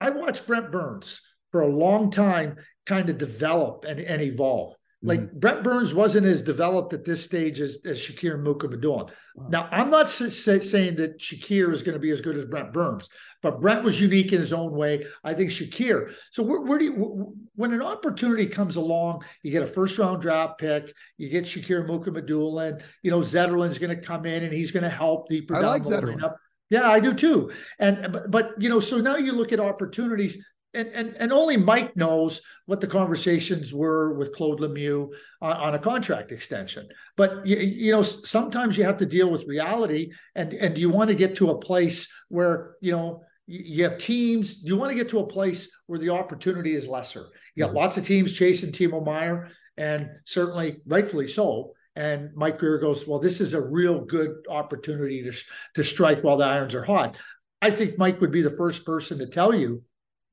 I 0.00 0.10
watched 0.10 0.46
Brent 0.46 0.70
Burns 0.70 1.20
for 1.50 1.62
a 1.62 1.68
long 1.68 2.10
time, 2.10 2.56
kind 2.84 3.08
of 3.10 3.18
develop 3.18 3.84
and, 3.86 3.98
and 3.98 4.22
evolve. 4.22 4.74
Like 5.06 5.20
mm-hmm. 5.20 5.38
Brent 5.38 5.62
Burns 5.62 5.94
wasn't 5.94 6.26
as 6.26 6.42
developed 6.42 6.92
at 6.92 7.04
this 7.04 7.24
stage 7.24 7.60
as, 7.60 7.78
as 7.84 7.98
Shakir 7.98 8.42
Mukhamadullin. 8.42 9.08
Wow. 9.36 9.48
Now, 9.48 9.68
I'm 9.70 9.88
not 9.88 10.10
saying 10.10 10.96
that 10.96 11.18
Shakir 11.18 11.72
is 11.72 11.82
going 11.82 11.94
to 11.94 12.00
be 12.00 12.10
as 12.10 12.20
good 12.20 12.36
as 12.36 12.44
Brent 12.44 12.72
Burns, 12.72 13.08
but 13.40 13.60
Brent 13.60 13.84
was 13.84 14.00
unique 14.00 14.32
in 14.32 14.40
his 14.40 14.52
own 14.52 14.72
way. 14.72 15.06
I 15.22 15.32
think 15.32 15.50
Shakir. 15.50 16.12
So 16.32 16.42
where, 16.42 16.60
where 16.60 16.78
do 16.78 16.84
you, 16.86 17.34
when 17.54 17.72
an 17.72 17.82
opportunity 17.82 18.46
comes 18.46 18.74
along, 18.76 19.22
you 19.42 19.52
get 19.52 19.62
a 19.62 19.66
first 19.66 19.96
round 19.96 20.22
draft 20.22 20.58
pick, 20.58 20.92
you 21.18 21.28
get 21.28 21.44
Shakir 21.44 21.88
Mukhamadullin, 21.88 22.82
you 23.02 23.10
know, 23.12 23.20
Zetterlund's 23.20 23.78
going 23.78 23.94
to 23.94 24.02
come 24.04 24.26
in 24.26 24.42
and 24.42 24.52
he's 24.52 24.72
going 24.72 24.84
to 24.84 24.90
help 24.90 25.28
deeper 25.28 25.54
I 25.54 25.60
down 25.60 25.70
like 25.70 25.82
the 25.84 25.90
Zetterlund. 25.90 26.20
lineup. 26.20 26.34
Yeah, 26.68 26.90
I 26.90 26.98
do 26.98 27.14
too. 27.14 27.52
And 27.78 28.12
but, 28.12 28.30
but 28.30 28.54
you 28.58 28.68
know, 28.68 28.80
so 28.80 28.98
now 28.98 29.16
you 29.16 29.32
look 29.32 29.52
at 29.52 29.60
opportunities 29.60 30.44
and, 30.76 30.88
and, 30.88 31.16
and 31.18 31.32
only 31.32 31.56
Mike 31.56 31.96
knows 31.96 32.40
what 32.66 32.80
the 32.80 32.86
conversations 32.86 33.72
were 33.72 34.14
with 34.14 34.34
Claude 34.34 34.60
Lemieux 34.60 35.08
on, 35.40 35.56
on 35.56 35.74
a 35.74 35.78
contract 35.78 36.32
extension. 36.32 36.86
But 37.16 37.46
you, 37.46 37.56
you, 37.56 37.92
know, 37.92 38.02
sometimes 38.02 38.76
you 38.76 38.84
have 38.84 38.98
to 38.98 39.06
deal 39.06 39.30
with 39.30 39.46
reality, 39.46 40.12
and 40.34 40.52
and 40.52 40.76
you 40.76 40.90
want 40.90 41.08
to 41.08 41.16
get 41.16 41.34
to 41.36 41.50
a 41.50 41.58
place 41.58 42.12
where 42.28 42.76
you 42.80 42.92
know 42.92 43.22
you 43.46 43.84
have 43.84 43.98
teams. 43.98 44.62
You 44.62 44.76
want 44.76 44.90
to 44.90 44.96
get 44.96 45.08
to 45.10 45.20
a 45.20 45.26
place 45.26 45.68
where 45.86 45.98
the 45.98 46.10
opportunity 46.10 46.74
is 46.74 46.86
lesser. 46.86 47.26
You 47.54 47.62
got 47.62 47.68
mm-hmm. 47.68 47.78
lots 47.78 47.96
of 47.96 48.06
teams 48.06 48.32
chasing 48.32 48.70
Timo 48.70 49.04
Meier, 49.04 49.48
and 49.76 50.10
certainly 50.24 50.82
rightfully 50.86 51.28
so. 51.28 51.72
And 51.96 52.28
Mike 52.36 52.58
Grier 52.58 52.78
goes, 52.78 53.08
well, 53.08 53.18
this 53.18 53.40
is 53.40 53.54
a 53.54 53.60
real 53.60 54.04
good 54.04 54.44
opportunity 54.50 55.22
to 55.22 55.32
to 55.74 55.82
strike 55.82 56.22
while 56.22 56.36
the 56.36 56.44
irons 56.44 56.74
are 56.74 56.84
hot. 56.84 57.16
I 57.62 57.70
think 57.70 57.96
Mike 57.96 58.20
would 58.20 58.32
be 58.32 58.42
the 58.42 58.56
first 58.56 58.84
person 58.84 59.18
to 59.18 59.26
tell 59.26 59.54
you 59.54 59.82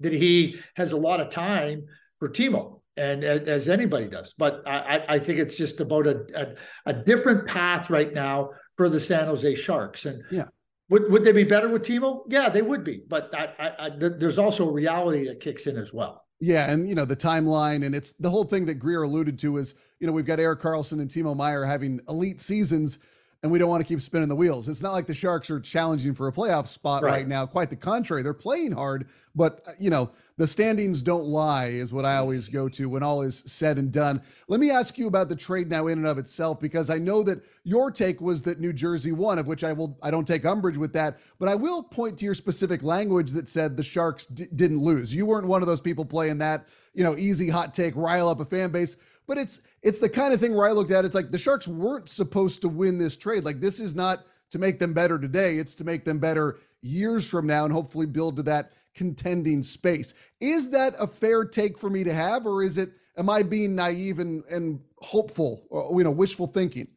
that 0.04 0.14
he 0.14 0.60
has 0.76 0.92
a 0.92 0.98
lot 0.98 1.20
of 1.20 1.30
time 1.30 1.86
for 2.20 2.30
Timo 2.30 2.82
and 2.96 3.24
as 3.24 3.68
anybody 3.68 4.08
does. 4.08 4.34
But 4.38 4.62
I, 4.68 5.04
I 5.10 5.20
think 5.20 5.40
it's 5.40 5.58
just 5.58 5.80
about 5.80 6.08
a, 6.08 6.26
a, 6.36 6.92
a 6.92 6.94
different 6.94 7.48
path 7.48 7.90
right 7.90 8.14
now 8.14 8.52
for 8.76 8.90
the 8.90 9.00
San 9.00 9.26
Jose 9.28 9.56
Sharks. 9.56 10.06
And 10.06 10.24
yeah, 10.32 10.46
would 10.90 11.12
would 11.12 11.24
they 11.24 11.32
be 11.32 11.44
better 11.44 11.70
with 11.70 11.84
Timo? 11.84 12.24
Yeah, 12.28 12.50
they 12.50 12.62
would 12.62 12.84
be. 12.84 13.04
But 13.08 13.34
I, 13.34 13.50
I, 13.60 13.86
I, 13.86 13.90
there's 13.90 14.38
also 14.38 14.70
a 14.70 14.72
reality 14.72 15.26
that 15.26 15.40
kicks 15.40 15.68
in 15.68 15.78
as 15.78 15.94
well. 15.94 16.26
Yeah, 16.40 16.70
and 16.70 16.88
you 16.88 16.96
know 16.96 17.06
the 17.06 17.16
timeline, 17.16 17.86
and 17.86 17.96
it's 17.96 18.14
the 18.14 18.30
whole 18.30 18.44
thing 18.44 18.66
that 18.66 18.76
Grier 18.76 19.04
alluded 19.04 19.40
to 19.40 19.58
is 19.58 19.76
you 20.00 20.08
know 20.08 20.14
we've 20.14 20.26
got 20.26 20.40
Erik 20.40 20.60
Karlsson 20.60 21.00
and 21.02 21.10
Timo 21.10 21.36
Meier 21.36 21.66
having 21.66 22.00
elite 22.10 22.42
seasons 22.42 23.00
and 23.44 23.52
we 23.52 23.60
don't 23.60 23.70
want 23.70 23.82
to 23.82 23.88
keep 23.88 24.02
spinning 24.02 24.30
the 24.30 24.36
wheels. 24.36 24.70
It's 24.70 24.82
not 24.82 24.94
like 24.94 25.06
the 25.06 25.14
Sharks 25.14 25.50
are 25.52 25.60
challenging 25.60 26.14
for 26.14 26.30
a 26.30 26.32
playoff 26.32 26.66
spot 26.68 27.04
right, 27.04 27.12
right 27.12 27.28
now. 27.28 27.46
Quite 27.46 27.70
the 27.70 27.76
contrary. 27.76 28.24
They're 28.24 28.34
playing 28.34 28.72
hard, 28.72 29.10
but 29.36 29.62
uh, 29.68 29.72
you 29.78 29.90
know, 29.90 30.12
the 30.38 30.48
standings 30.48 31.02
don't 31.02 31.26
lie 31.26 31.66
is 31.66 31.94
what 31.94 32.06
I 32.06 32.16
always 32.16 32.48
go 32.48 32.70
to 32.70 32.88
when 32.88 33.04
all 33.04 33.22
is 33.22 33.44
said 33.46 33.78
and 33.78 33.92
done. 33.92 34.22
Let 34.48 34.62
me 34.62 34.72
ask 34.72 34.98
you 34.98 35.08
about 35.08 35.28
the 35.28 35.36
trade 35.36 35.70
now 35.70 35.88
in 35.88 35.98
and 35.98 36.08
of 36.08 36.18
itself 36.18 36.60
because 36.62 36.90
I 36.90 36.98
know 36.98 37.22
that 37.24 37.44
your 37.66 37.92
take 37.92 38.22
was 38.22 38.42
that 38.44 38.62
New 38.62 38.72
Jersey 38.72 39.12
won, 39.12 39.38
of 39.38 39.46
which 39.46 39.66
I 39.66 39.74
will 39.74 40.00
I 40.02 40.10
don't 40.10 40.28
take 40.28 40.46
umbrage 40.46 40.78
with 40.78 40.94
that, 40.94 41.20
but 41.38 41.50
I 41.50 41.56
will 41.56 41.84
point 41.84 42.18
to 42.20 42.26
your 42.26 42.34
specific 42.34 42.82
language 42.82 43.32
that 43.32 43.50
said 43.50 43.76
the 43.76 43.84
Sharks 43.84 44.26
d- 44.26 44.48
didn't 44.56 44.80
lose. 44.80 45.14
You 45.14 45.26
weren't 45.26 45.48
one 45.48 45.62
of 45.62 45.68
those 45.68 45.82
people 45.82 46.06
playing 46.06 46.38
that, 46.38 46.70
you 46.94 47.04
know, 47.04 47.18
easy 47.18 47.50
hot 47.50 47.74
take 47.74 47.94
rile 47.98 48.30
up 48.30 48.40
a 48.40 48.46
fan 48.46 48.72
base. 48.72 48.96
But 49.28 49.38
it's 49.38 49.62
it's 49.82 50.00
the 50.00 50.10
kind 50.10 50.34
of 50.34 50.40
thing 50.40 50.54
where 50.54 50.68
I 50.68 50.72
looked 50.72 50.92
at 50.92 51.04
it, 51.04 51.08
it's 51.08 51.16
like 51.16 51.32
the 51.32 51.38
Sharks 51.38 51.68
weren't 51.68 52.10
supposed 52.10 52.62
to 52.62 52.70
win 52.70 52.98
this 52.98 53.18
trade. 53.18 53.46
Like 53.46 53.60
this 53.60 53.80
is 53.80 53.96
not 53.96 54.26
to 54.52 54.60
make 54.60 54.80
them 54.80 54.94
better 54.94 55.18
today, 55.18 55.58
it's 55.58 55.76
to 55.76 55.84
make 55.84 56.06
them 56.06 56.20
better 56.20 56.60
years 56.82 57.28
from 57.28 57.48
now 57.48 57.64
and 57.64 57.74
hopefully 57.74 58.06
build 58.06 58.36
to 58.36 58.44
that 58.44 58.72
contending 58.94 59.64
space. 59.64 60.14
Is 60.40 60.70
that 60.72 60.94
a 61.00 61.08
fair 61.08 61.46
take 61.46 61.78
for 61.78 61.90
me 61.90 62.04
to 62.04 62.14
have, 62.14 62.46
or 62.46 62.64
is 62.64 62.78
it 62.78 62.92
am 63.18 63.30
I 63.30 63.44
being 63.44 63.76
naive 63.76 64.20
and 64.20 64.44
and 64.50 64.80
hopeful, 65.00 65.66
or, 65.70 65.98
you 65.98 66.04
know, 66.04 66.12
wishful 66.12 66.48
thinking? 66.48 66.88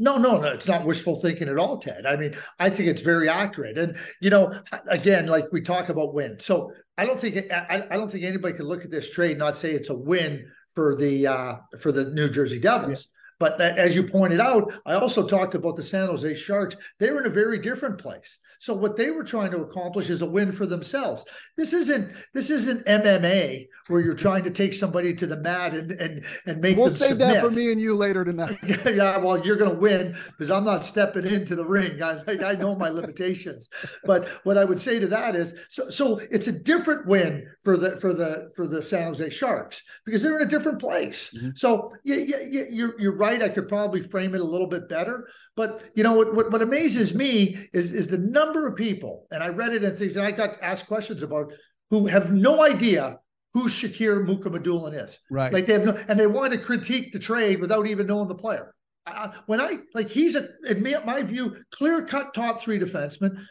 No, 0.00 0.16
no, 0.16 0.40
no, 0.40 0.52
it's 0.52 0.68
not 0.68 0.84
wishful 0.84 1.16
thinking 1.16 1.48
at 1.48 1.58
all, 1.58 1.76
Ted. 1.76 2.06
I 2.06 2.16
mean, 2.16 2.34
I 2.60 2.70
think 2.70 2.88
it's 2.88 3.02
very 3.02 3.28
accurate. 3.28 3.76
And 3.76 3.96
you 4.20 4.30
know, 4.30 4.52
again, 4.88 5.26
like 5.26 5.46
we 5.52 5.60
talk 5.60 5.88
about 5.88 6.14
win. 6.14 6.38
So 6.38 6.72
I 6.98 7.06
don't 7.06 7.18
think 7.18 7.50
I, 7.52 7.84
I 7.90 7.96
don't 7.96 8.10
think 8.10 8.24
anybody 8.24 8.54
can 8.54 8.66
look 8.66 8.84
at 8.84 8.90
this 8.90 9.10
trade 9.10 9.30
and 9.30 9.38
not 9.38 9.56
say 9.56 9.70
it's 9.70 9.88
a 9.88 9.94
win 9.94 10.44
for 10.68 10.96
the 10.96 11.26
uh, 11.28 11.56
for 11.80 11.92
the 11.92 12.06
New 12.10 12.28
Jersey 12.28 12.60
Devils. 12.60 13.08
Yeah. 13.08 13.14
But 13.40 13.60
as 13.60 13.94
you 13.94 14.02
pointed 14.02 14.40
out, 14.40 14.72
I 14.84 14.94
also 14.94 15.26
talked 15.26 15.54
about 15.54 15.76
the 15.76 15.82
San 15.82 16.08
Jose 16.08 16.34
Sharks. 16.34 16.76
They 16.98 17.12
were 17.12 17.20
in 17.20 17.26
a 17.26 17.30
very 17.30 17.60
different 17.60 17.96
place. 17.96 18.38
So 18.58 18.74
what 18.74 18.96
they 18.96 19.12
were 19.12 19.22
trying 19.22 19.52
to 19.52 19.60
accomplish 19.60 20.10
is 20.10 20.22
a 20.22 20.26
win 20.26 20.50
for 20.50 20.66
themselves. 20.66 21.24
This 21.56 21.72
isn't 21.72 22.12
this 22.34 22.50
isn't 22.50 22.84
MMA 22.86 23.68
where 23.88 24.00
you're 24.00 24.14
trying 24.14 24.44
to 24.44 24.50
take 24.50 24.72
somebody 24.72 25.14
to 25.14 25.26
the 25.26 25.36
mat 25.36 25.74
and 25.74 25.92
and 25.92 26.24
and 26.46 26.60
make 26.60 26.76
we'll 26.76 26.90
save 26.90 27.10
submit. 27.10 27.34
that 27.34 27.40
for 27.40 27.50
me 27.50 27.72
and 27.72 27.80
you 27.80 27.94
later 27.94 28.24
tonight. 28.24 28.58
yeah, 28.84 29.16
well, 29.18 29.44
you're 29.44 29.56
going 29.56 29.72
to 29.72 29.78
win 29.78 30.16
because 30.26 30.50
I'm 30.50 30.64
not 30.64 30.84
stepping 30.84 31.26
into 31.26 31.54
the 31.54 31.64
ring. 31.64 32.02
I, 32.02 32.20
I 32.26 32.54
know 32.54 32.74
my 32.74 32.90
limitations. 32.90 33.68
But 34.04 34.28
what 34.44 34.58
I 34.58 34.64
would 34.64 34.80
say 34.80 34.98
to 34.98 35.06
that 35.06 35.36
is, 35.36 35.54
so 35.68 35.88
so 35.88 36.18
it's 36.30 36.48
a 36.48 36.52
different 36.52 37.06
win 37.06 37.46
for 37.62 37.76
the 37.76 37.96
for 37.96 38.12
the 38.12 38.50
for 38.56 38.66
the 38.66 38.82
San 38.82 39.06
Jose 39.06 39.30
Sharks 39.30 39.82
because 40.04 40.22
they're 40.22 40.38
in 40.40 40.46
a 40.46 40.50
different 40.50 40.80
place. 40.80 41.34
Mm-hmm. 41.36 41.50
So 41.54 41.92
yeah, 42.04 42.16
yeah, 42.16 42.64
you're 42.70 43.00
you're 43.00 43.16
right. 43.16 43.42
I 43.42 43.48
could 43.48 43.68
probably 43.68 44.02
frame 44.02 44.34
it 44.34 44.40
a 44.40 44.44
little 44.44 44.68
bit 44.68 44.88
better. 44.88 45.28
But 45.56 45.82
you 45.94 46.02
know 46.02 46.14
what 46.14 46.34
what, 46.34 46.52
what 46.52 46.62
amazes 46.62 47.14
me 47.14 47.56
is 47.72 47.92
is 47.92 48.08
the 48.08 48.18
number 48.18 48.58
number 48.58 48.68
of 48.68 48.76
people, 48.76 49.26
and 49.30 49.42
I 49.42 49.48
read 49.48 49.72
it 49.72 49.84
and 49.84 49.96
things, 49.96 50.16
and 50.16 50.26
I 50.26 50.30
got 50.30 50.56
asked 50.62 50.86
questions 50.86 51.22
about 51.22 51.52
who 51.90 52.06
have 52.06 52.32
no 52.32 52.64
idea 52.64 53.18
who 53.54 53.68
Shakir 53.68 54.26
Mukhamadullin 54.26 55.04
is. 55.04 55.18
Right. 55.30 55.52
Like 55.52 55.66
they 55.66 55.74
have 55.74 55.84
no, 55.84 55.98
and 56.08 56.18
they 56.18 56.26
want 56.26 56.52
to 56.52 56.58
critique 56.58 57.12
the 57.12 57.18
trade 57.18 57.60
without 57.60 57.86
even 57.86 58.06
knowing 58.06 58.28
the 58.28 58.34
player. 58.34 58.74
Uh, 59.06 59.32
when 59.46 59.60
I 59.60 59.78
like, 59.94 60.08
he's 60.08 60.36
a, 60.36 60.48
in 60.68 60.82
my 61.06 61.22
view, 61.22 61.56
clear 61.70 62.04
cut 62.04 62.34
top 62.34 62.60
three 62.60 62.78
defenseman 62.78 63.46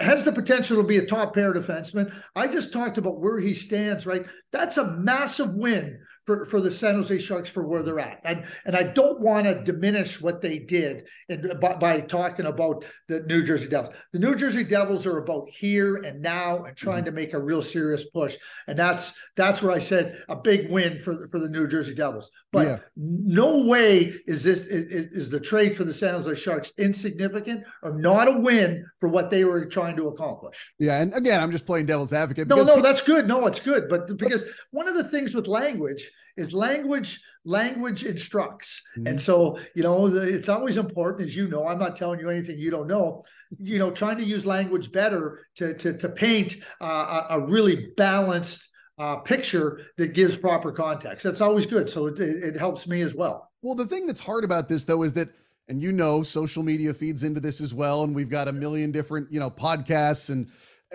has 0.00 0.22
the 0.22 0.32
potential 0.32 0.76
to 0.76 0.82
be 0.82 0.98
a 0.98 1.06
top 1.06 1.34
pair 1.34 1.54
defenseman. 1.54 2.12
I 2.34 2.46
just 2.46 2.72
talked 2.72 2.98
about 2.98 3.20
where 3.20 3.38
he 3.38 3.54
stands, 3.54 4.06
right? 4.06 4.26
That's 4.52 4.76
a 4.76 4.96
massive 4.96 5.54
win 5.54 5.98
for, 6.26 6.44
for 6.44 6.60
the 6.60 6.70
San 6.70 6.96
Jose 6.96 7.18
Sharks 7.18 7.48
for 7.48 7.66
where 7.66 7.82
they're 7.82 8.00
at. 8.00 8.20
And 8.24 8.44
and 8.64 8.76
I 8.76 8.82
don't 8.82 9.20
want 9.20 9.46
to 9.46 9.62
diminish 9.62 10.20
what 10.20 10.42
they 10.42 10.58
did 10.58 11.06
in, 11.28 11.52
by, 11.60 11.76
by, 11.76 12.00
talking 12.00 12.46
about 12.46 12.84
the 13.08 13.20
New 13.20 13.44
Jersey 13.44 13.68
Devils. 13.68 13.94
The 14.12 14.18
New 14.18 14.34
Jersey 14.34 14.64
Devils 14.64 15.06
are 15.06 15.18
about 15.18 15.48
here 15.48 15.96
and 15.96 16.20
now 16.20 16.64
and 16.64 16.76
trying 16.76 17.04
mm-hmm. 17.04 17.06
to 17.06 17.12
make 17.12 17.32
a 17.32 17.38
real 17.40 17.62
serious 17.62 18.04
push. 18.10 18.36
And 18.66 18.76
that's 18.76 19.16
that's 19.36 19.62
where 19.62 19.72
I 19.72 19.78
said 19.78 20.18
a 20.28 20.36
big 20.36 20.70
win 20.70 20.98
for 20.98 21.14
the, 21.14 21.28
for 21.28 21.38
the 21.38 21.48
New 21.48 21.68
Jersey 21.68 21.94
Devils. 21.94 22.30
But 22.52 22.66
yeah. 22.66 22.78
no 22.96 23.64
way 23.64 24.12
is 24.26 24.42
this 24.42 24.62
is, 24.62 25.06
is 25.12 25.30
the 25.30 25.40
trade 25.40 25.76
for 25.76 25.84
the 25.84 25.94
San 25.94 26.14
Jose 26.14 26.34
Sharks 26.34 26.72
insignificant 26.76 27.64
or 27.84 27.96
not 27.96 28.26
a 28.28 28.32
win 28.32 28.84
for 28.98 29.08
what 29.08 29.30
they 29.30 29.44
were 29.44 29.66
trying 29.66 29.94
to 29.96 30.08
accomplish. 30.08 30.74
Yeah, 30.80 31.00
and 31.00 31.14
again, 31.14 31.40
I'm 31.40 31.52
just 31.52 31.66
playing 31.66 31.86
devil's 31.86 32.12
advocate. 32.12 32.48
No, 32.48 32.56
no, 32.56 32.64
people- 32.64 32.82
that's 32.82 33.00
good. 33.00 33.28
No, 33.28 33.46
it's 33.46 33.60
good. 33.60 33.88
But 33.88 34.18
because 34.18 34.44
one 34.72 34.88
of 34.88 34.96
the 34.96 35.04
things 35.04 35.32
with 35.32 35.46
language 35.46 36.10
is 36.36 36.52
language 36.52 37.20
language 37.44 38.04
instructs. 38.04 38.82
Mm-hmm. 38.96 39.06
and 39.08 39.20
so 39.20 39.58
you 39.74 39.82
know 39.82 40.06
it's 40.06 40.48
always 40.48 40.76
important 40.76 41.28
as 41.28 41.36
you 41.36 41.48
know 41.48 41.66
i'm 41.66 41.78
not 41.78 41.96
telling 41.96 42.20
you 42.20 42.28
anything 42.30 42.58
you 42.58 42.70
don't 42.70 42.86
know 42.86 43.22
you 43.58 43.78
know 43.78 43.90
trying 43.90 44.18
to 44.18 44.24
use 44.24 44.44
language 44.46 44.92
better 44.92 45.40
to 45.56 45.74
to, 45.74 45.96
to 45.96 46.08
paint 46.08 46.56
uh, 46.80 47.24
a, 47.30 47.40
really 47.40 47.88
balanced 47.96 48.68
uh, 48.98 49.16
picture 49.16 49.80
that 49.98 50.14
gives 50.14 50.34
proper 50.34 50.72
context. 50.72 51.22
That's 51.22 51.40
always 51.40 51.66
good. 51.66 51.90
So 51.90 52.06
it, 52.06 52.18
it 52.18 52.56
helps 52.56 52.86
me 52.86 53.02
as 53.02 53.14
well. 53.14 53.50
Well 53.62 53.74
the 53.74 53.86
thing 53.86 54.06
that's 54.06 54.20
hard 54.20 54.44
about 54.44 54.68
this 54.68 54.84
though 54.84 55.02
is 55.02 55.12
that 55.14 55.28
and 55.68 55.82
you 55.82 55.92
know 55.92 56.22
social 56.22 56.62
media 56.62 56.94
feeds 56.94 57.22
into 57.22 57.40
this 57.40 57.60
as 57.60 57.74
well 57.74 58.04
and 58.04 58.14
we've 58.14 58.30
got 58.30 58.48
a 58.48 58.52
million 58.52 58.92
different 58.92 59.30
you 59.32 59.40
know 59.40 59.50
podcasts 59.50 60.30
and 60.30 60.48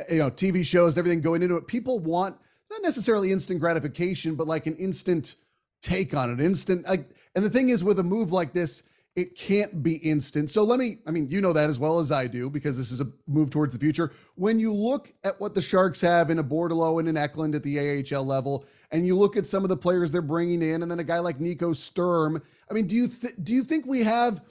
you 0.10 0.20
know 0.20 0.30
tv 0.30 0.66
shows 0.66 0.94
and 0.94 1.00
everything 1.00 1.22
going 1.22 1.44
into 1.44 1.56
it. 1.58 1.68
People 1.68 2.00
want 2.00 2.38
not 2.72 2.82
necessarily 2.82 3.32
instant 3.32 3.60
gratification, 3.60 4.36
but 4.36 4.48
like 4.48 4.66
an 4.66 4.76
instant 4.78 5.36
take 5.82 6.14
on 6.14 6.32
it, 6.32 6.44
instant. 6.44 6.88
Like, 6.88 7.10
and 7.36 7.44
the 7.44 7.50
thing 7.50 7.70
is, 7.70 7.84
with 7.84 8.00
a 8.00 8.04
move 8.04 8.32
like 8.32 8.54
this, 8.54 8.84
it 9.16 9.36
can't 9.36 9.84
be 9.84 9.96
instant. 9.98 10.50
So 10.50 10.64
let 10.64 10.80
me, 10.80 11.00
I 11.06 11.12
mean, 11.12 11.30
you 11.30 11.42
know 11.42 11.52
that 11.52 11.70
as 11.70 11.78
well 11.78 12.00
as 12.00 12.12
I 12.12 12.28
do 12.28 12.50
because 12.50 12.78
this 12.78 12.92
is 12.92 13.02
a 13.02 13.08
move 13.28 13.50
towards 13.50 13.74
the 13.74 13.80
future. 13.80 14.12
When 14.36 14.58
you 14.58 14.74
look 14.74 15.14
at 15.26 15.40
what 15.40 15.54
the 15.54 15.62
Sharks 15.62 16.00
have 16.00 16.30
in 16.30 16.40
a 16.40 16.44
Bordeleau 16.44 17.00
and 17.00 17.10
an 17.10 17.18
Eklund 17.18 17.54
at 17.54 17.64
the 17.64 18.06
AHL 18.10 18.26
level, 18.26 18.66
and 18.92 19.06
you 19.06 19.18
look 19.18 19.36
at 19.36 19.46
some 19.46 19.64
of 19.64 19.70
the 19.70 19.76
players 19.76 20.12
they're 20.12 20.22
bringing 20.22 20.62
in, 20.62 20.82
and 20.82 20.90
then 20.90 21.00
a 21.00 21.04
guy 21.04 21.20
like 21.20 21.42
Nico 21.42 21.74
Sturm, 21.74 22.42
I 22.70 22.74
mean, 22.74 22.88
do 22.88 22.96
you 22.96 23.08
th- 23.10 23.34
do 23.44 23.54
you 23.54 23.64
think 23.64 23.86
we 23.86 24.00
have 24.04 24.42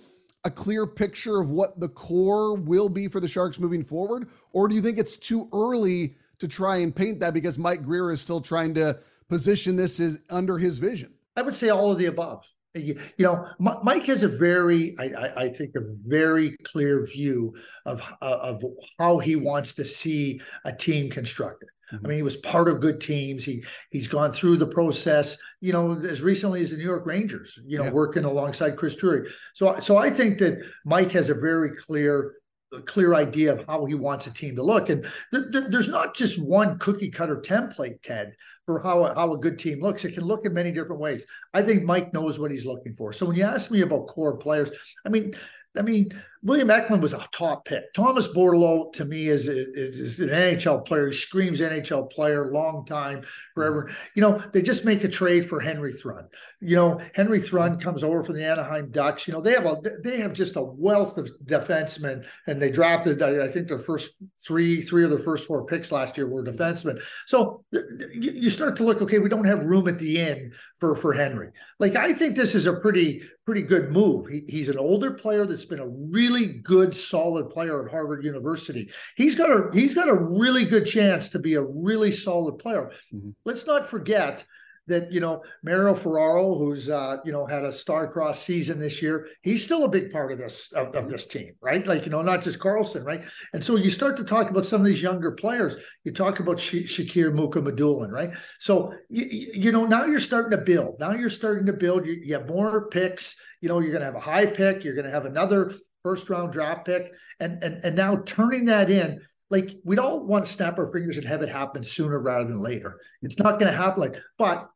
a 0.45 0.51
clear 0.51 0.87
picture 0.87 1.41
of 1.41 1.51
what 1.51 1.81
the 1.81 1.89
core 1.89 2.57
will 2.57 2.89
be 2.89 3.09
for 3.09 3.21
the 3.21 3.29
Sharks 3.29 3.59
moving 3.59 3.83
forward, 3.83 4.29
or 4.53 4.69
do 4.69 4.75
you 4.75 4.83
think 4.83 4.99
it's 4.99 5.17
too 5.17 5.49
early 5.53 6.15
to 6.41 6.49
try 6.49 6.79
and 6.79 6.95
paint 6.95 7.21
that 7.21 7.35
because 7.35 7.59
Mike 7.59 7.83
Grier 7.83 8.11
is 8.11 8.21
still 8.21 8.41
trying 8.41 8.75
to 8.75 8.99
position 9.29 9.77
this 9.77 10.01
as 10.01 10.19
under 10.29 10.59
his 10.59 10.79
vision? 10.79 11.13
I 11.37 11.43
would 11.43 11.55
say 11.55 11.69
all 11.69 11.93
of 11.93 11.99
the 11.99 12.07
above. 12.07 12.45
You, 12.75 12.95
know, 13.19 13.49
Mike 13.59 14.07
has 14.07 14.23
a 14.23 14.29
very, 14.29 14.95
I, 15.01 15.33
I, 15.37 15.49
think, 15.49 15.75
a 15.75 15.81
very 16.03 16.57
clear 16.63 17.05
view 17.05 17.53
of 17.85 18.01
uh, 18.23 18.39
of 18.43 18.63
how 18.99 19.19
he 19.19 19.35
wants 19.35 19.75
to 19.75 19.85
see 19.85 20.41
a 20.65 20.73
team 20.73 21.11
constructed. 21.11 21.69
I 21.93 22.07
mean, 22.07 22.19
he 22.19 22.23
was 22.23 22.37
part 22.37 22.69
of 22.69 22.81
good 22.81 23.01
teams. 23.01 23.45
He 23.45 23.65
he's 23.91 24.07
gone 24.07 24.31
through 24.31 24.57
the 24.59 24.69
process, 24.69 25.37
you 25.61 25.73
know, 25.73 25.99
as 25.99 26.23
recently 26.23 26.61
as 26.61 26.71
the 26.71 26.77
New 26.77 26.85
York 26.85 27.07
Rangers, 27.07 27.59
you 27.67 27.77
know, 27.77 27.85
yeah. 27.85 27.91
working 27.91 28.25
alongside 28.25 28.77
Chris 28.77 28.95
Drury. 28.95 29.29
So 29.53 29.79
so 29.81 29.97
I 29.97 30.09
think 30.09 30.39
that 30.39 30.65
Mike 30.85 31.11
has 31.11 31.29
a 31.29 31.35
very 31.35 31.75
clear 31.75 32.35
a 32.73 32.81
clear 32.83 33.15
idea 33.15 33.53
of 33.53 33.65
how 33.67 33.85
he 33.85 33.95
wants 33.95 34.27
a 34.27 34.35
team 34.35 34.57
to 34.57 34.63
look. 34.63 34.91
And 34.91 35.03
th- 35.33 35.45
th- 35.53 35.65
there's 35.71 35.89
not 35.89 36.15
just 36.15 36.43
one 36.43 36.79
cookie 36.79 37.11
cutter 37.11 37.37
template, 37.37 38.01
Ted, 38.03 38.35
for 38.65 38.81
how 38.81 39.05
a, 39.07 39.15
how 39.15 39.33
a 39.33 39.39
good 39.39 39.59
team 39.59 39.81
looks. 39.81 40.05
It 40.05 40.15
can 40.15 40.25
look 40.25 40.45
in 40.45 40.55
many 40.55 40.71
different 40.71 41.01
ways. 41.01 41.27
I 41.53 41.63
think 41.63 41.83
Mike 41.83 42.13
knows 42.13 42.39
what 42.39 42.51
he's 42.51 42.67
looking 42.67 42.95
for. 42.95 43.13
So 43.13 43.27
when 43.27 43.37
you 43.37 43.45
ask 43.45 43.71
me 43.71 43.81
about 43.81 44.07
core 44.07 44.37
players, 44.37 44.71
I 45.05 45.09
mean, 45.09 45.35
I 45.79 45.83
mean, 45.83 46.11
William 46.43 46.71
Eklund 46.71 47.03
was 47.03 47.13
a 47.13 47.27
top 47.33 47.67
pick. 47.67 47.93
Thomas 47.93 48.27
Bordeleau, 48.29 48.91
to 48.95 49.05
me, 49.05 49.29
is, 49.29 49.47
is, 49.47 49.99
is, 49.99 50.21
an 50.21 50.31
NHL 50.31 50.87
player. 50.87 51.09
He 51.09 51.13
screams 51.13 51.61
NHL 51.61 52.11
player, 52.11 52.51
long 52.51 52.87
time, 52.87 53.25
forever. 53.55 53.91
You 54.15 54.23
know, 54.23 54.39
they 54.53 54.63
just 54.63 54.87
make 54.87 55.05
a 55.05 55.09
trade 55.09 55.47
for 55.47 55.61
Henry 55.61 55.93
Thrun. 55.93 56.27
You 56.61 56.77
know, 56.77 57.01
Henry 57.15 57.41
Thrun 57.41 57.79
comes 57.79 58.03
over 58.03 58.25
from 58.25 58.37
the 58.37 58.47
Anaheim 58.47 58.91
Ducks. 58.91 59.29
You 59.29 59.35
know, 59.35 59.43
they 59.43 59.53
have 59.53 59.67
a 59.67 59.77
they 60.03 60.19
have 60.21 60.33
just 60.33 60.57
a 60.57 60.63
wealth 60.63 61.19
of 61.19 61.31
defensemen, 61.45 62.25
and 62.47 62.61
they 62.61 62.71
drafted. 62.71 63.23
I 63.23 63.49
think 63.49 63.69
their 63.69 63.79
first 63.79 64.15
three 64.43 64.81
three 64.81 65.05
of 65.05 65.11
their 65.11 65.19
first 65.19 65.47
four 65.47 65.67
picks 65.67 65.93
last 65.93 66.17
year 66.17 66.27
were 66.27 66.43
defensemen. 66.43 67.03
So 67.27 67.65
you 68.13 68.49
start 68.49 68.77
to 68.77 68.85
look. 68.85 69.03
Okay, 69.03 69.19
we 69.19 69.29
don't 69.29 69.45
have 69.45 69.65
room 69.65 69.89
at 69.89 69.99
the 69.99 70.19
end 70.19 70.55
for 70.79 70.97
for 70.97 71.13
Henry. 71.13 71.51
Like 71.79 71.97
I 71.97 72.15
think 72.15 72.35
this 72.35 72.55
is 72.55 72.67
a 72.67 72.75
pretty 72.75 73.23
pretty 73.51 73.63
good 73.63 73.91
move. 73.91 74.29
He, 74.29 74.45
he's 74.49 74.69
an 74.69 74.79
older 74.79 75.11
player 75.11 75.45
that's 75.45 75.65
been 75.65 75.81
a 75.81 75.89
really 75.89 76.30
good, 76.47 76.95
solid 76.95 77.51
player 77.51 77.85
at 77.85 77.91
Harvard 77.91 78.25
University. 78.25 78.91
He's 79.17 79.35
got 79.35 79.51
a 79.51 79.71
he's 79.73 79.95
got 79.95 80.09
a 80.09 80.15
really 80.15 80.65
good 80.65 80.87
chance 80.87 81.29
to 81.31 81.39
be 81.39 81.55
a 81.55 81.63
really 81.63 82.11
solid 82.11 82.59
player. 82.59 82.93
Mm-hmm. 83.13 83.31
Let's 83.45 83.67
not 83.67 83.87
forget 83.87 84.45
that 84.91 85.13
you 85.13 85.21
know 85.21 85.43
Mario 85.63 85.95
Ferraro, 85.95 86.55
who's 86.55 86.91
uh, 86.91 87.19
you 87.25 87.33
know 87.33 87.47
had 87.47 87.65
a 87.65 87.73
star-crossed 87.73 88.45
season 88.45 88.79
this 88.79 89.01
year, 89.01 89.29
he's 89.41 89.65
still 89.65 89.85
a 89.85 89.89
big 89.89 90.11
part 90.11 90.33
of 90.33 90.39
this 90.39 90.73
of, 90.73 90.95
of, 90.95 91.09
this 91.09 91.27
team, 91.27 91.55
right? 91.63 91.87
Like 91.87 92.05
you 92.05 92.11
know, 92.11 92.21
not 92.21 92.43
just 92.43 92.59
Karlsson, 92.59 93.05
right? 93.05 93.25
And 93.55 93.65
so 93.65 93.77
you 93.77 93.91
start 93.91 94.17
to 94.19 94.25
talk 94.25 94.51
about 94.51 94.67
some 94.67 94.81
of 94.81 94.87
these 94.87 95.03
younger 95.03 95.33
players. 95.33 95.77
You 96.05 96.13
talk 96.13 96.41
about 96.41 96.61
Sh- 96.61 96.99
Shakir 96.99 97.33
Mukhamadullin, 97.33 98.11
right? 98.11 98.31
So 98.59 98.93
you, 99.09 99.51
you 99.55 99.73
know 99.73 99.87
now 99.87 100.05
you're 100.05 100.21
starting 100.21 100.59
to 100.59 100.65
build. 100.65 101.01
Now 101.01 101.13
you're 101.13 101.31
starting 101.31 101.67
to 101.67 101.73
build. 101.73 102.07
You, 102.07 102.21
you 102.23 102.35
have 102.35 102.49
more 102.49 102.89
picks. 102.89 103.41
You 103.61 103.69
know 103.69 103.81
you're 103.81 103.93
going 103.93 104.01
to 104.01 104.07
have 104.07 104.17
a 104.17 104.21
high 104.21 104.47
pick. 104.47 104.85
You're 104.85 104.95
going 104.95 105.07
to 105.07 105.13
have 105.13 105.25
another 105.25 105.73
first 106.03 106.31
round 106.31 106.53
draft 106.53 106.87
pick, 106.87 107.13
and 107.41 107.63
and 107.63 107.85
and 107.85 107.97
now 107.97 108.23
turning 108.25 108.65
that 108.67 108.91
in 108.91 109.21
like 109.51 109.77
we 109.85 109.97
don't 109.97 110.25
want 110.25 110.47
to 110.47 110.53
snap 110.53 110.79
our 110.79 110.91
fingers 110.93 111.17
and 111.17 111.27
have 111.27 111.43
it 111.43 111.49
happen 111.49 111.83
sooner 111.83 112.19
rather 112.21 112.45
than 112.45 112.59
later. 112.59 112.99
It's 113.23 113.39
not 113.39 113.59
going 113.59 113.71
to 113.71 113.77
happen 113.77 114.01
like, 114.01 114.17
but 114.39 114.69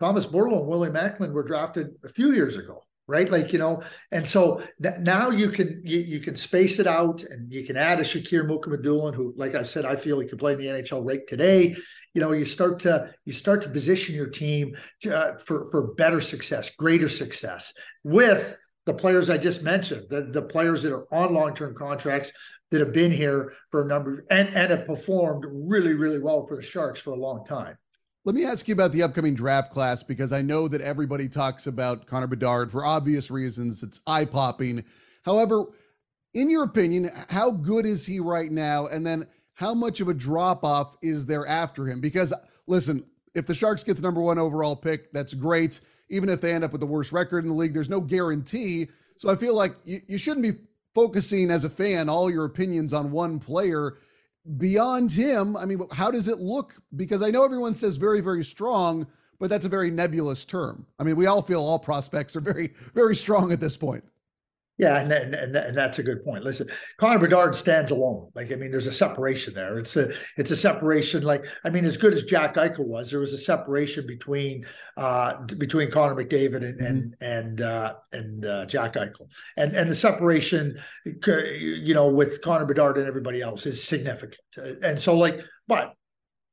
Thomas 0.00 0.26
Bordeleau 0.26 0.60
and 0.60 0.68
Willie 0.68 0.90
Macklin 0.90 1.32
were 1.32 1.42
drafted 1.42 1.94
a 2.04 2.08
few 2.08 2.32
years 2.32 2.56
ago, 2.56 2.82
right? 3.06 3.30
Like 3.30 3.52
you 3.52 3.58
know, 3.58 3.82
and 4.12 4.26
so 4.26 4.62
th- 4.82 4.98
now 5.00 5.30
you 5.30 5.50
can 5.50 5.82
you, 5.84 6.00
you 6.00 6.20
can 6.20 6.34
space 6.34 6.78
it 6.78 6.86
out, 6.86 7.22
and 7.24 7.52
you 7.52 7.64
can 7.64 7.76
add 7.76 8.00
a 8.00 8.02
Shakir 8.02 8.46
Mukhamadullin, 8.48 9.14
who, 9.14 9.34
like 9.36 9.54
I 9.54 9.62
said, 9.62 9.84
I 9.84 9.96
feel 9.96 10.18
he 10.18 10.26
could 10.26 10.38
play 10.38 10.54
in 10.54 10.58
the 10.58 10.66
NHL 10.66 11.06
right 11.06 11.26
today. 11.26 11.76
You 12.14 12.20
know, 12.22 12.32
you 12.32 12.46
start 12.46 12.78
to 12.80 13.12
you 13.26 13.34
start 13.34 13.62
to 13.62 13.68
position 13.68 14.14
your 14.14 14.28
team 14.28 14.76
to, 15.02 15.16
uh, 15.16 15.38
for 15.38 15.70
for 15.70 15.94
better 15.94 16.22
success, 16.22 16.70
greater 16.70 17.10
success 17.10 17.72
with 18.02 18.56
the 18.86 18.94
players 18.94 19.28
I 19.28 19.36
just 19.36 19.62
mentioned, 19.62 20.06
the 20.08 20.22
the 20.22 20.42
players 20.42 20.82
that 20.82 20.92
are 20.92 21.06
on 21.12 21.34
long 21.34 21.54
term 21.54 21.74
contracts 21.74 22.32
that 22.70 22.80
have 22.80 22.92
been 22.92 23.12
here 23.12 23.52
for 23.70 23.82
a 23.82 23.86
number 23.86 24.24
and 24.30 24.48
and 24.48 24.70
have 24.70 24.86
performed 24.86 25.44
really 25.48 25.94
really 25.94 26.18
well 26.18 26.46
for 26.46 26.56
the 26.56 26.62
Sharks 26.62 27.00
for 27.00 27.10
a 27.10 27.16
long 27.16 27.44
time. 27.44 27.76
Let 28.24 28.34
me 28.34 28.44
ask 28.44 28.66
you 28.66 28.72
about 28.72 28.90
the 28.90 29.04
upcoming 29.04 29.34
draft 29.34 29.70
class 29.70 30.02
because 30.02 30.32
I 30.32 30.42
know 30.42 30.66
that 30.66 30.80
everybody 30.80 31.28
talks 31.28 31.68
about 31.68 32.06
Connor 32.06 32.26
Bedard 32.26 32.72
for 32.72 32.84
obvious 32.84 33.30
reasons. 33.30 33.84
It's 33.84 34.00
eye 34.04 34.24
popping. 34.24 34.84
However, 35.24 35.66
in 36.34 36.50
your 36.50 36.64
opinion, 36.64 37.10
how 37.28 37.52
good 37.52 37.86
is 37.86 38.04
he 38.04 38.18
right 38.18 38.50
now? 38.50 38.88
And 38.88 39.06
then 39.06 39.28
how 39.54 39.74
much 39.74 40.00
of 40.00 40.08
a 40.08 40.14
drop 40.14 40.64
off 40.64 40.96
is 41.02 41.24
there 41.24 41.46
after 41.46 41.86
him? 41.86 42.00
Because 42.00 42.32
listen, 42.66 43.04
if 43.34 43.46
the 43.46 43.54
Sharks 43.54 43.84
get 43.84 43.94
the 43.94 44.02
number 44.02 44.20
one 44.20 44.38
overall 44.38 44.74
pick, 44.74 45.12
that's 45.12 45.32
great. 45.32 45.80
Even 46.08 46.28
if 46.28 46.40
they 46.40 46.52
end 46.52 46.64
up 46.64 46.72
with 46.72 46.80
the 46.80 46.86
worst 46.86 47.12
record 47.12 47.44
in 47.44 47.50
the 47.50 47.56
league, 47.56 47.74
there's 47.74 47.88
no 47.88 48.00
guarantee. 48.00 48.88
So 49.16 49.30
I 49.30 49.36
feel 49.36 49.54
like 49.54 49.76
you, 49.84 50.00
you 50.06 50.18
shouldn't 50.18 50.42
be 50.42 50.60
focusing 50.94 51.50
as 51.50 51.64
a 51.64 51.70
fan 51.70 52.08
all 52.08 52.30
your 52.30 52.44
opinions 52.44 52.92
on 52.92 53.10
one 53.10 53.38
player 53.38 53.98
beyond 54.56 55.12
him, 55.12 55.56
I 55.56 55.66
mean, 55.66 55.80
how 55.92 56.10
does 56.10 56.28
it 56.28 56.38
look? 56.38 56.80
Because 56.94 57.22
I 57.22 57.30
know 57.30 57.44
everyone 57.44 57.74
says 57.74 57.96
very, 57.96 58.20
very 58.20 58.44
strong, 58.44 59.06
but 59.38 59.50
that's 59.50 59.66
a 59.66 59.68
very 59.68 59.90
nebulous 59.90 60.44
term. 60.44 60.86
I 60.98 61.04
mean, 61.04 61.16
we 61.16 61.26
all 61.26 61.42
feel 61.42 61.60
all 61.60 61.78
prospects 61.78 62.36
are 62.36 62.40
very, 62.40 62.72
very 62.94 63.16
strong 63.16 63.52
at 63.52 63.60
this 63.60 63.76
point. 63.76 64.04
Yeah, 64.78 64.98
and, 64.98 65.10
and, 65.10 65.56
and 65.56 65.76
that's 65.76 65.98
a 65.98 66.02
good 66.02 66.22
point. 66.22 66.44
Listen, 66.44 66.68
Connor 66.98 67.18
Bedard 67.18 67.54
stands 67.54 67.90
alone. 67.90 68.30
Like, 68.34 68.52
I 68.52 68.56
mean, 68.56 68.70
there's 68.70 68.86
a 68.86 68.92
separation 68.92 69.54
there. 69.54 69.78
It's 69.78 69.96
a 69.96 70.10
it's 70.36 70.50
a 70.50 70.56
separation. 70.56 71.22
Like, 71.22 71.46
I 71.64 71.70
mean, 71.70 71.86
as 71.86 71.96
good 71.96 72.12
as 72.12 72.24
Jack 72.24 72.56
Eichel 72.56 72.86
was, 72.86 73.10
there 73.10 73.20
was 73.20 73.32
a 73.32 73.38
separation 73.38 74.06
between 74.06 74.66
uh 74.98 75.36
between 75.56 75.90
Connor 75.90 76.14
McDavid 76.14 76.62
and 76.62 76.78
mm-hmm. 76.78 76.84
and 76.84 77.16
and 77.22 77.60
uh, 77.62 77.94
and 78.12 78.44
uh, 78.44 78.66
Jack 78.66 78.94
Eichel, 78.94 79.28
and 79.56 79.74
and 79.74 79.88
the 79.88 79.94
separation, 79.94 80.78
you 81.06 81.94
know, 81.94 82.08
with 82.08 82.42
Connor 82.42 82.66
Bedard 82.66 82.98
and 82.98 83.06
everybody 83.06 83.40
else 83.40 83.64
is 83.64 83.82
significant. 83.82 84.36
And 84.82 85.00
so, 85.00 85.16
like, 85.16 85.40
but 85.68 85.94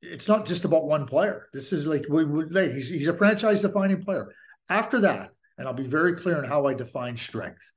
it's 0.00 0.28
not 0.28 0.46
just 0.46 0.64
about 0.64 0.86
one 0.86 1.06
player. 1.06 1.48
This 1.52 1.74
is 1.74 1.86
like 1.86 2.06
we, 2.08 2.24
we 2.24 2.44
he's 2.72 2.88
he's 2.88 3.08
a 3.08 3.16
franchise 3.16 3.60
defining 3.60 4.02
player. 4.02 4.32
After 4.70 4.98
that, 5.00 5.28
and 5.58 5.68
I'll 5.68 5.74
be 5.74 5.86
very 5.86 6.14
clear 6.14 6.38
on 6.38 6.44
how 6.44 6.66
I 6.66 6.72
define 6.72 7.18
strength 7.18 7.70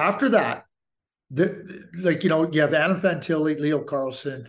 after 0.00 0.28
that, 0.30 0.64
the 1.30 1.84
like 1.98 2.22
you 2.22 2.30
know 2.30 2.50
you 2.50 2.60
have 2.60 2.74
Adam 2.74 3.00
Fantilli, 3.00 3.58
Leo 3.58 3.82
Carlsson. 3.82 4.46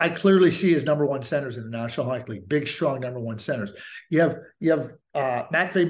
I 0.00 0.08
clearly 0.08 0.50
see 0.52 0.74
as 0.74 0.84
number 0.84 1.06
one 1.06 1.22
centers 1.22 1.56
in 1.56 1.64
the 1.64 1.76
National 1.76 2.06
Hockey 2.06 2.32
League, 2.32 2.48
big, 2.48 2.68
strong 2.68 3.00
number 3.00 3.18
one 3.18 3.38
centers. 3.38 3.72
You 4.10 4.20
have 4.20 4.38
you 4.60 4.70
have 4.70 4.92
uh, 5.14 5.44
Matvey 5.50 5.84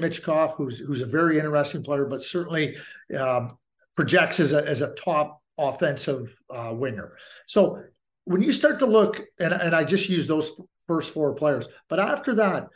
who's 0.55 0.79
who's 0.79 1.01
a 1.01 1.05
very 1.05 1.37
interesting 1.37 1.83
player, 1.83 2.05
but 2.05 2.23
certainly 2.23 2.75
um, 3.17 3.57
projects 3.95 4.39
as 4.39 4.53
a 4.53 4.65
as 4.65 4.81
a 4.81 4.93
top 4.95 5.41
offensive 5.57 6.33
uh, 6.49 6.73
winger. 6.73 7.17
So 7.45 7.83
when 8.23 8.41
you 8.41 8.51
start 8.51 8.79
to 8.79 8.85
look, 8.85 9.21
and, 9.39 9.53
and 9.53 9.75
I 9.75 9.83
just 9.83 10.09
use 10.09 10.27
those 10.27 10.51
first 10.87 11.13
four 11.13 11.35
players, 11.35 11.67
but 11.89 11.99
after 11.99 12.33
that, 12.35 12.67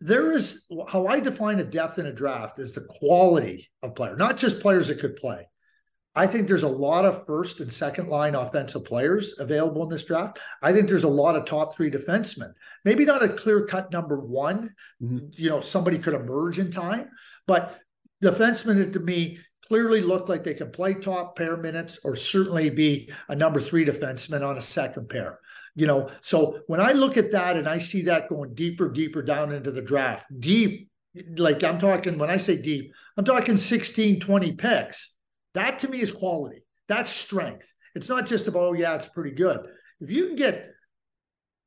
there 0.00 0.32
is 0.32 0.66
how 0.88 1.06
I 1.06 1.20
define 1.20 1.58
a 1.60 1.64
depth 1.64 1.98
in 1.98 2.06
a 2.06 2.12
draft 2.12 2.58
is 2.58 2.72
the 2.72 2.82
quality 2.82 3.70
of 3.82 3.94
player, 3.94 4.16
not 4.16 4.36
just 4.36 4.60
players 4.60 4.88
that 4.88 5.00
could 5.00 5.16
play. 5.16 5.46
I 6.16 6.26
think 6.26 6.46
there's 6.46 6.62
a 6.62 6.68
lot 6.68 7.04
of 7.04 7.26
first 7.26 7.60
and 7.60 7.72
second 7.72 8.08
line 8.08 8.34
offensive 8.36 8.84
players 8.84 9.34
available 9.38 9.82
in 9.82 9.88
this 9.88 10.04
draft. 10.04 10.38
I 10.62 10.72
think 10.72 10.88
there's 10.88 11.04
a 11.04 11.08
lot 11.08 11.34
of 11.34 11.44
top 11.44 11.74
three 11.74 11.90
defensemen. 11.90 12.52
Maybe 12.84 13.04
not 13.04 13.24
a 13.24 13.28
clear 13.28 13.66
cut 13.66 13.90
number 13.90 14.20
one. 14.20 14.70
Mm-hmm. 15.02 15.26
You 15.32 15.50
know, 15.50 15.60
somebody 15.60 15.98
could 15.98 16.14
emerge 16.14 16.58
in 16.58 16.70
time, 16.70 17.10
but 17.46 17.78
defensemen 18.22 18.92
to 18.92 19.00
me 19.00 19.38
clearly 19.66 20.00
look 20.00 20.28
like 20.28 20.44
they 20.44 20.54
can 20.54 20.70
play 20.70 20.94
top 20.94 21.36
pair 21.36 21.56
minutes 21.56 21.98
or 22.04 22.14
certainly 22.14 22.70
be 22.70 23.10
a 23.28 23.34
number 23.34 23.60
three 23.60 23.84
defenseman 23.84 24.46
on 24.46 24.58
a 24.58 24.62
second 24.62 25.08
pair. 25.08 25.40
You 25.74 25.88
know, 25.88 26.10
so 26.20 26.60
when 26.68 26.80
I 26.80 26.92
look 26.92 27.16
at 27.16 27.32
that 27.32 27.56
and 27.56 27.68
I 27.68 27.78
see 27.78 28.02
that 28.02 28.28
going 28.28 28.54
deeper, 28.54 28.88
deeper 28.88 29.22
down 29.22 29.52
into 29.52 29.72
the 29.72 29.82
draft, 29.82 30.26
deep, 30.38 30.88
like 31.36 31.64
I'm 31.64 31.78
talking, 31.78 32.18
when 32.18 32.30
I 32.30 32.36
say 32.36 32.60
deep, 32.60 32.92
I'm 33.16 33.24
talking 33.24 33.56
16, 33.56 34.20
20 34.20 34.52
picks 34.52 35.13
that 35.54 35.78
to 35.80 35.88
me 35.88 36.00
is 36.00 36.12
quality. 36.12 36.62
That's 36.88 37.10
strength. 37.10 37.72
It's 37.94 38.08
not 38.08 38.26
just 38.26 38.48
about, 38.48 38.62
oh, 38.62 38.72
yeah, 38.72 38.94
it's 38.94 39.08
pretty 39.08 39.30
good. 39.30 39.60
If 40.00 40.10
you 40.10 40.26
can 40.26 40.36
get 40.36 40.70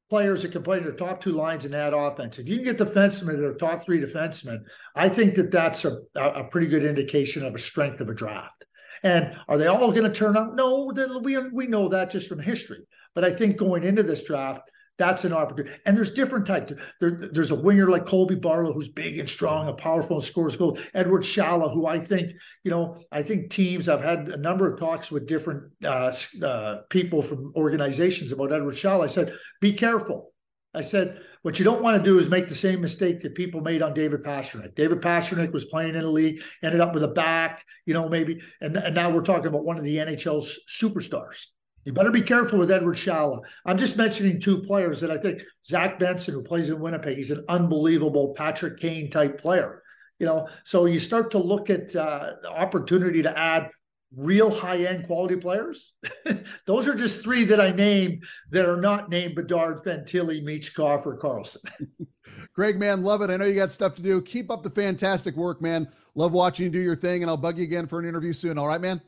players 0.09 0.41
that 0.41 0.51
can 0.51 0.63
play 0.63 0.77
in 0.77 0.85
the 0.85 0.91
top 0.91 1.21
two 1.21 1.31
lines 1.31 1.65
and 1.65 1.73
add 1.73 1.93
offense, 1.93 2.37
if 2.39 2.47
you 2.47 2.57
can 2.57 2.65
get 2.65 2.77
defensemen 2.77 3.37
that 3.37 3.45
are 3.45 3.55
top 3.55 3.83
three 3.83 3.99
defensemen, 3.99 4.59
I 4.95 5.09
think 5.09 5.35
that 5.35 5.51
that's 5.51 5.85
a, 5.85 5.97
a 6.15 6.43
pretty 6.45 6.67
good 6.67 6.83
indication 6.83 7.45
of 7.45 7.55
a 7.55 7.59
strength 7.59 8.01
of 8.01 8.09
a 8.09 8.13
draft. 8.13 8.65
And 9.03 9.35
are 9.47 9.57
they 9.57 9.67
all 9.67 9.91
going 9.91 10.03
to 10.03 10.11
turn 10.11 10.37
out? 10.37 10.55
No, 10.55 10.91
we, 11.21 11.37
we 11.49 11.67
know 11.67 11.87
that 11.89 12.11
just 12.11 12.27
from 12.27 12.39
history. 12.39 12.85
But 13.15 13.23
I 13.23 13.31
think 13.31 13.57
going 13.57 13.83
into 13.83 14.03
this 14.03 14.23
draft, 14.23 14.69
that's 14.97 15.25
an 15.25 15.33
opportunity. 15.33 15.75
And 15.85 15.95
there's 15.95 16.11
different 16.11 16.45
types. 16.45 16.73
There, 16.99 17.29
there's 17.31 17.51
a 17.51 17.55
winger 17.55 17.87
like 17.87 18.05
Colby 18.05 18.35
Barlow 18.35 18.73
who's 18.73 18.87
big 18.87 19.19
and 19.19 19.29
strong, 19.29 19.69
a 19.69 19.73
powerful 19.73 20.17
and 20.17 20.25
scores 20.25 20.57
goals. 20.57 20.79
Edward 20.93 21.23
Shala, 21.23 21.73
who 21.73 21.85
I 21.85 21.99
think, 21.99 22.33
you 22.63 22.71
know, 22.71 23.03
I 23.11 23.21
think 23.21 23.51
teams. 23.51 23.89
I've 23.89 24.03
had 24.03 24.29
a 24.29 24.37
number 24.37 24.71
of 24.71 24.79
talks 24.79 25.11
with 25.11 25.27
different 25.27 25.71
uh, 25.83 26.11
uh, 26.43 26.77
people 26.89 27.21
from 27.21 27.53
organizations 27.55 28.31
about 28.31 28.51
Edward 28.51 28.75
Shala. 28.75 29.03
I 29.03 29.07
said, 29.07 29.33
be 29.61 29.73
careful. 29.73 30.33
I 30.73 30.81
said, 30.81 31.21
what 31.41 31.59
you 31.59 31.65
don't 31.65 31.81
want 31.81 31.97
to 31.97 32.03
do 32.03 32.19
is 32.19 32.29
make 32.29 32.47
the 32.47 32.55
same 32.55 32.81
mistake 32.81 33.21
that 33.21 33.35
people 33.35 33.61
made 33.61 33.81
on 33.81 33.93
David 33.93 34.21
Pastrnak. 34.23 34.75
David 34.75 35.01
Pastrnak 35.01 35.51
was 35.51 35.65
playing 35.65 35.95
in 35.95 36.01
the 36.01 36.09
league, 36.09 36.41
ended 36.61 36.81
up 36.81 36.93
with 36.93 37.03
a 37.03 37.07
back, 37.07 37.63
you 37.85 37.93
know, 37.93 38.09
maybe, 38.09 38.41
and, 38.61 38.75
and 38.75 38.93
now 38.93 39.09
we're 39.09 39.21
talking 39.21 39.47
about 39.47 39.63
one 39.63 39.77
of 39.77 39.83
the 39.83 39.97
NHL's 39.97 40.59
superstars. 40.67 41.45
You 41.87 41.93
better 41.93 42.11
be 42.11 42.19
careful 42.19 42.59
with 42.59 42.69
Edward 42.69 42.97
Shala. 42.97 43.39
I'm 43.65 43.77
just 43.77 43.95
mentioning 43.95 44.41
two 44.41 44.61
players 44.61 44.99
that 44.99 45.09
I 45.09 45.17
think 45.17 45.41
Zach 45.63 45.97
Benson, 45.97 46.33
who 46.33 46.43
plays 46.43 46.69
in 46.69 46.81
Winnipeg, 46.81 47.15
he's 47.15 47.31
an 47.31 47.45
unbelievable 47.47 48.33
Patrick 48.33 48.77
Kane 48.77 49.09
type 49.09 49.39
player. 49.39 49.81
You 50.19 50.25
know, 50.25 50.49
so 50.65 50.83
you 50.83 50.99
start 50.99 51.31
to 51.31 51.37
look 51.37 51.69
at 51.69 51.95
uh, 51.95 52.33
the 52.41 52.51
opportunity 52.51 53.21
to 53.21 53.39
add 53.39 53.69
real 54.13 54.51
high 54.51 54.83
end 54.83 55.05
quality 55.05 55.37
players. 55.37 55.93
Those 56.65 56.89
are 56.89 56.93
just 56.93 57.23
three 57.23 57.45
that 57.45 57.61
I 57.61 57.71
named 57.71 58.25
that 58.49 58.67
are 58.67 58.81
not 58.81 59.09
named 59.09 59.35
Bedard, 59.35 59.81
Fantilli, 59.81 60.43
Michkov, 60.43 61.05
or 61.05 61.17
Carlsson. 61.17 61.87
Greg, 62.53 62.77
man, 62.77 63.01
love 63.01 63.21
it. 63.21 63.29
I 63.29 63.37
know 63.37 63.45
you 63.45 63.55
got 63.55 63.71
stuff 63.71 63.95
to 63.95 64.01
do. 64.01 64.21
Keep 64.21 64.51
up 64.51 64.61
the 64.61 64.69
fantastic 64.69 65.37
work, 65.37 65.61
man. 65.61 65.87
Love 66.15 66.33
watching 66.33 66.65
you 66.65 66.69
do 66.69 66.79
your 66.79 66.97
thing, 66.97 67.23
and 67.23 67.29
I'll 67.29 67.37
bug 67.37 67.57
you 67.57 67.63
again 67.63 67.87
for 67.87 67.97
an 67.97 68.05
interview 68.05 68.33
soon. 68.33 68.57
All 68.57 68.67
right, 68.67 68.81
man? 68.81 69.01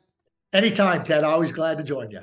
Anytime, 0.53 1.03
Ted. 1.03 1.25
Always 1.25 1.51
glad 1.51 1.77
to 1.79 1.83
join 1.83 2.09
you. 2.09 2.21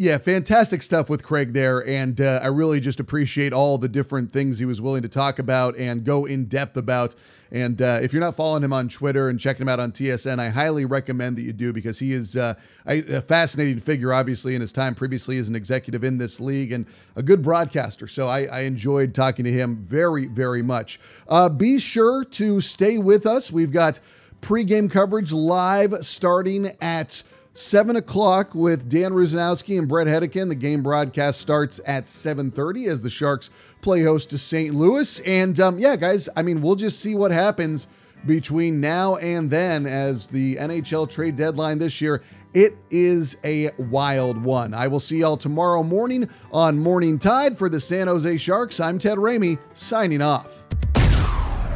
Yeah, 0.00 0.16
fantastic 0.16 0.82
stuff 0.82 1.10
with 1.10 1.22
Craig 1.22 1.52
there. 1.52 1.86
And 1.86 2.22
uh, 2.22 2.40
I 2.42 2.46
really 2.46 2.80
just 2.80 3.00
appreciate 3.00 3.52
all 3.52 3.76
the 3.76 3.86
different 3.86 4.32
things 4.32 4.58
he 4.58 4.64
was 4.64 4.80
willing 4.80 5.02
to 5.02 5.10
talk 5.10 5.38
about 5.38 5.76
and 5.76 6.04
go 6.04 6.24
in 6.24 6.46
depth 6.46 6.78
about. 6.78 7.14
And 7.52 7.82
uh, 7.82 7.98
if 8.00 8.14
you're 8.14 8.22
not 8.22 8.34
following 8.34 8.64
him 8.64 8.72
on 8.72 8.88
Twitter 8.88 9.28
and 9.28 9.38
checking 9.38 9.60
him 9.60 9.68
out 9.68 9.78
on 9.78 9.92
TSN, 9.92 10.38
I 10.38 10.48
highly 10.48 10.86
recommend 10.86 11.36
that 11.36 11.42
you 11.42 11.52
do 11.52 11.74
because 11.74 11.98
he 11.98 12.14
is 12.14 12.34
uh, 12.34 12.54
a 12.86 13.20
fascinating 13.20 13.78
figure, 13.78 14.10
obviously, 14.10 14.54
in 14.54 14.62
his 14.62 14.72
time 14.72 14.94
previously 14.94 15.36
as 15.36 15.50
an 15.50 15.54
executive 15.54 16.02
in 16.02 16.16
this 16.16 16.40
league 16.40 16.72
and 16.72 16.86
a 17.14 17.22
good 17.22 17.42
broadcaster. 17.42 18.06
So 18.06 18.26
I, 18.26 18.44
I 18.44 18.60
enjoyed 18.60 19.14
talking 19.14 19.44
to 19.44 19.52
him 19.52 19.84
very, 19.84 20.28
very 20.28 20.62
much. 20.62 20.98
Uh, 21.28 21.50
be 21.50 21.78
sure 21.78 22.24
to 22.24 22.62
stay 22.62 22.96
with 22.96 23.26
us. 23.26 23.52
We've 23.52 23.70
got 23.70 24.00
pregame 24.40 24.90
coverage 24.90 25.30
live 25.30 25.94
starting 26.00 26.74
at 26.80 27.22
7 27.60 27.94
o'clock 27.96 28.54
with 28.54 28.88
Dan 28.88 29.12
Rusanowsky 29.12 29.78
and 29.78 29.86
Bret 29.86 30.06
Hedican. 30.06 30.48
The 30.48 30.54
game 30.54 30.82
broadcast 30.82 31.40
starts 31.40 31.78
at 31.84 32.04
7.30 32.04 32.88
as 32.88 33.02
the 33.02 33.10
Sharks 33.10 33.50
play 33.82 34.02
host 34.02 34.30
to 34.30 34.38
St. 34.38 34.74
Louis. 34.74 35.20
And 35.20 35.60
um, 35.60 35.78
yeah, 35.78 35.94
guys, 35.96 36.26
I 36.34 36.42
mean, 36.42 36.62
we'll 36.62 36.74
just 36.74 37.00
see 37.00 37.14
what 37.14 37.30
happens 37.30 37.86
between 38.24 38.80
now 38.80 39.16
and 39.16 39.50
then 39.50 39.84
as 39.84 40.26
the 40.26 40.56
NHL 40.56 41.10
trade 41.10 41.36
deadline 41.36 41.78
this 41.78 42.00
year. 42.00 42.22
It 42.54 42.78
is 42.90 43.36
a 43.44 43.70
wild 43.76 44.42
one. 44.42 44.72
I 44.72 44.88
will 44.88 44.98
see 44.98 45.18
y'all 45.18 45.36
tomorrow 45.36 45.82
morning 45.82 46.30
on 46.52 46.78
Morning 46.78 47.18
Tide 47.18 47.58
for 47.58 47.68
the 47.68 47.78
San 47.78 48.06
Jose 48.06 48.38
Sharks. 48.38 48.80
I'm 48.80 48.98
Ted 48.98 49.18
Ramey, 49.18 49.58
signing 49.74 50.22
off. 50.22 50.64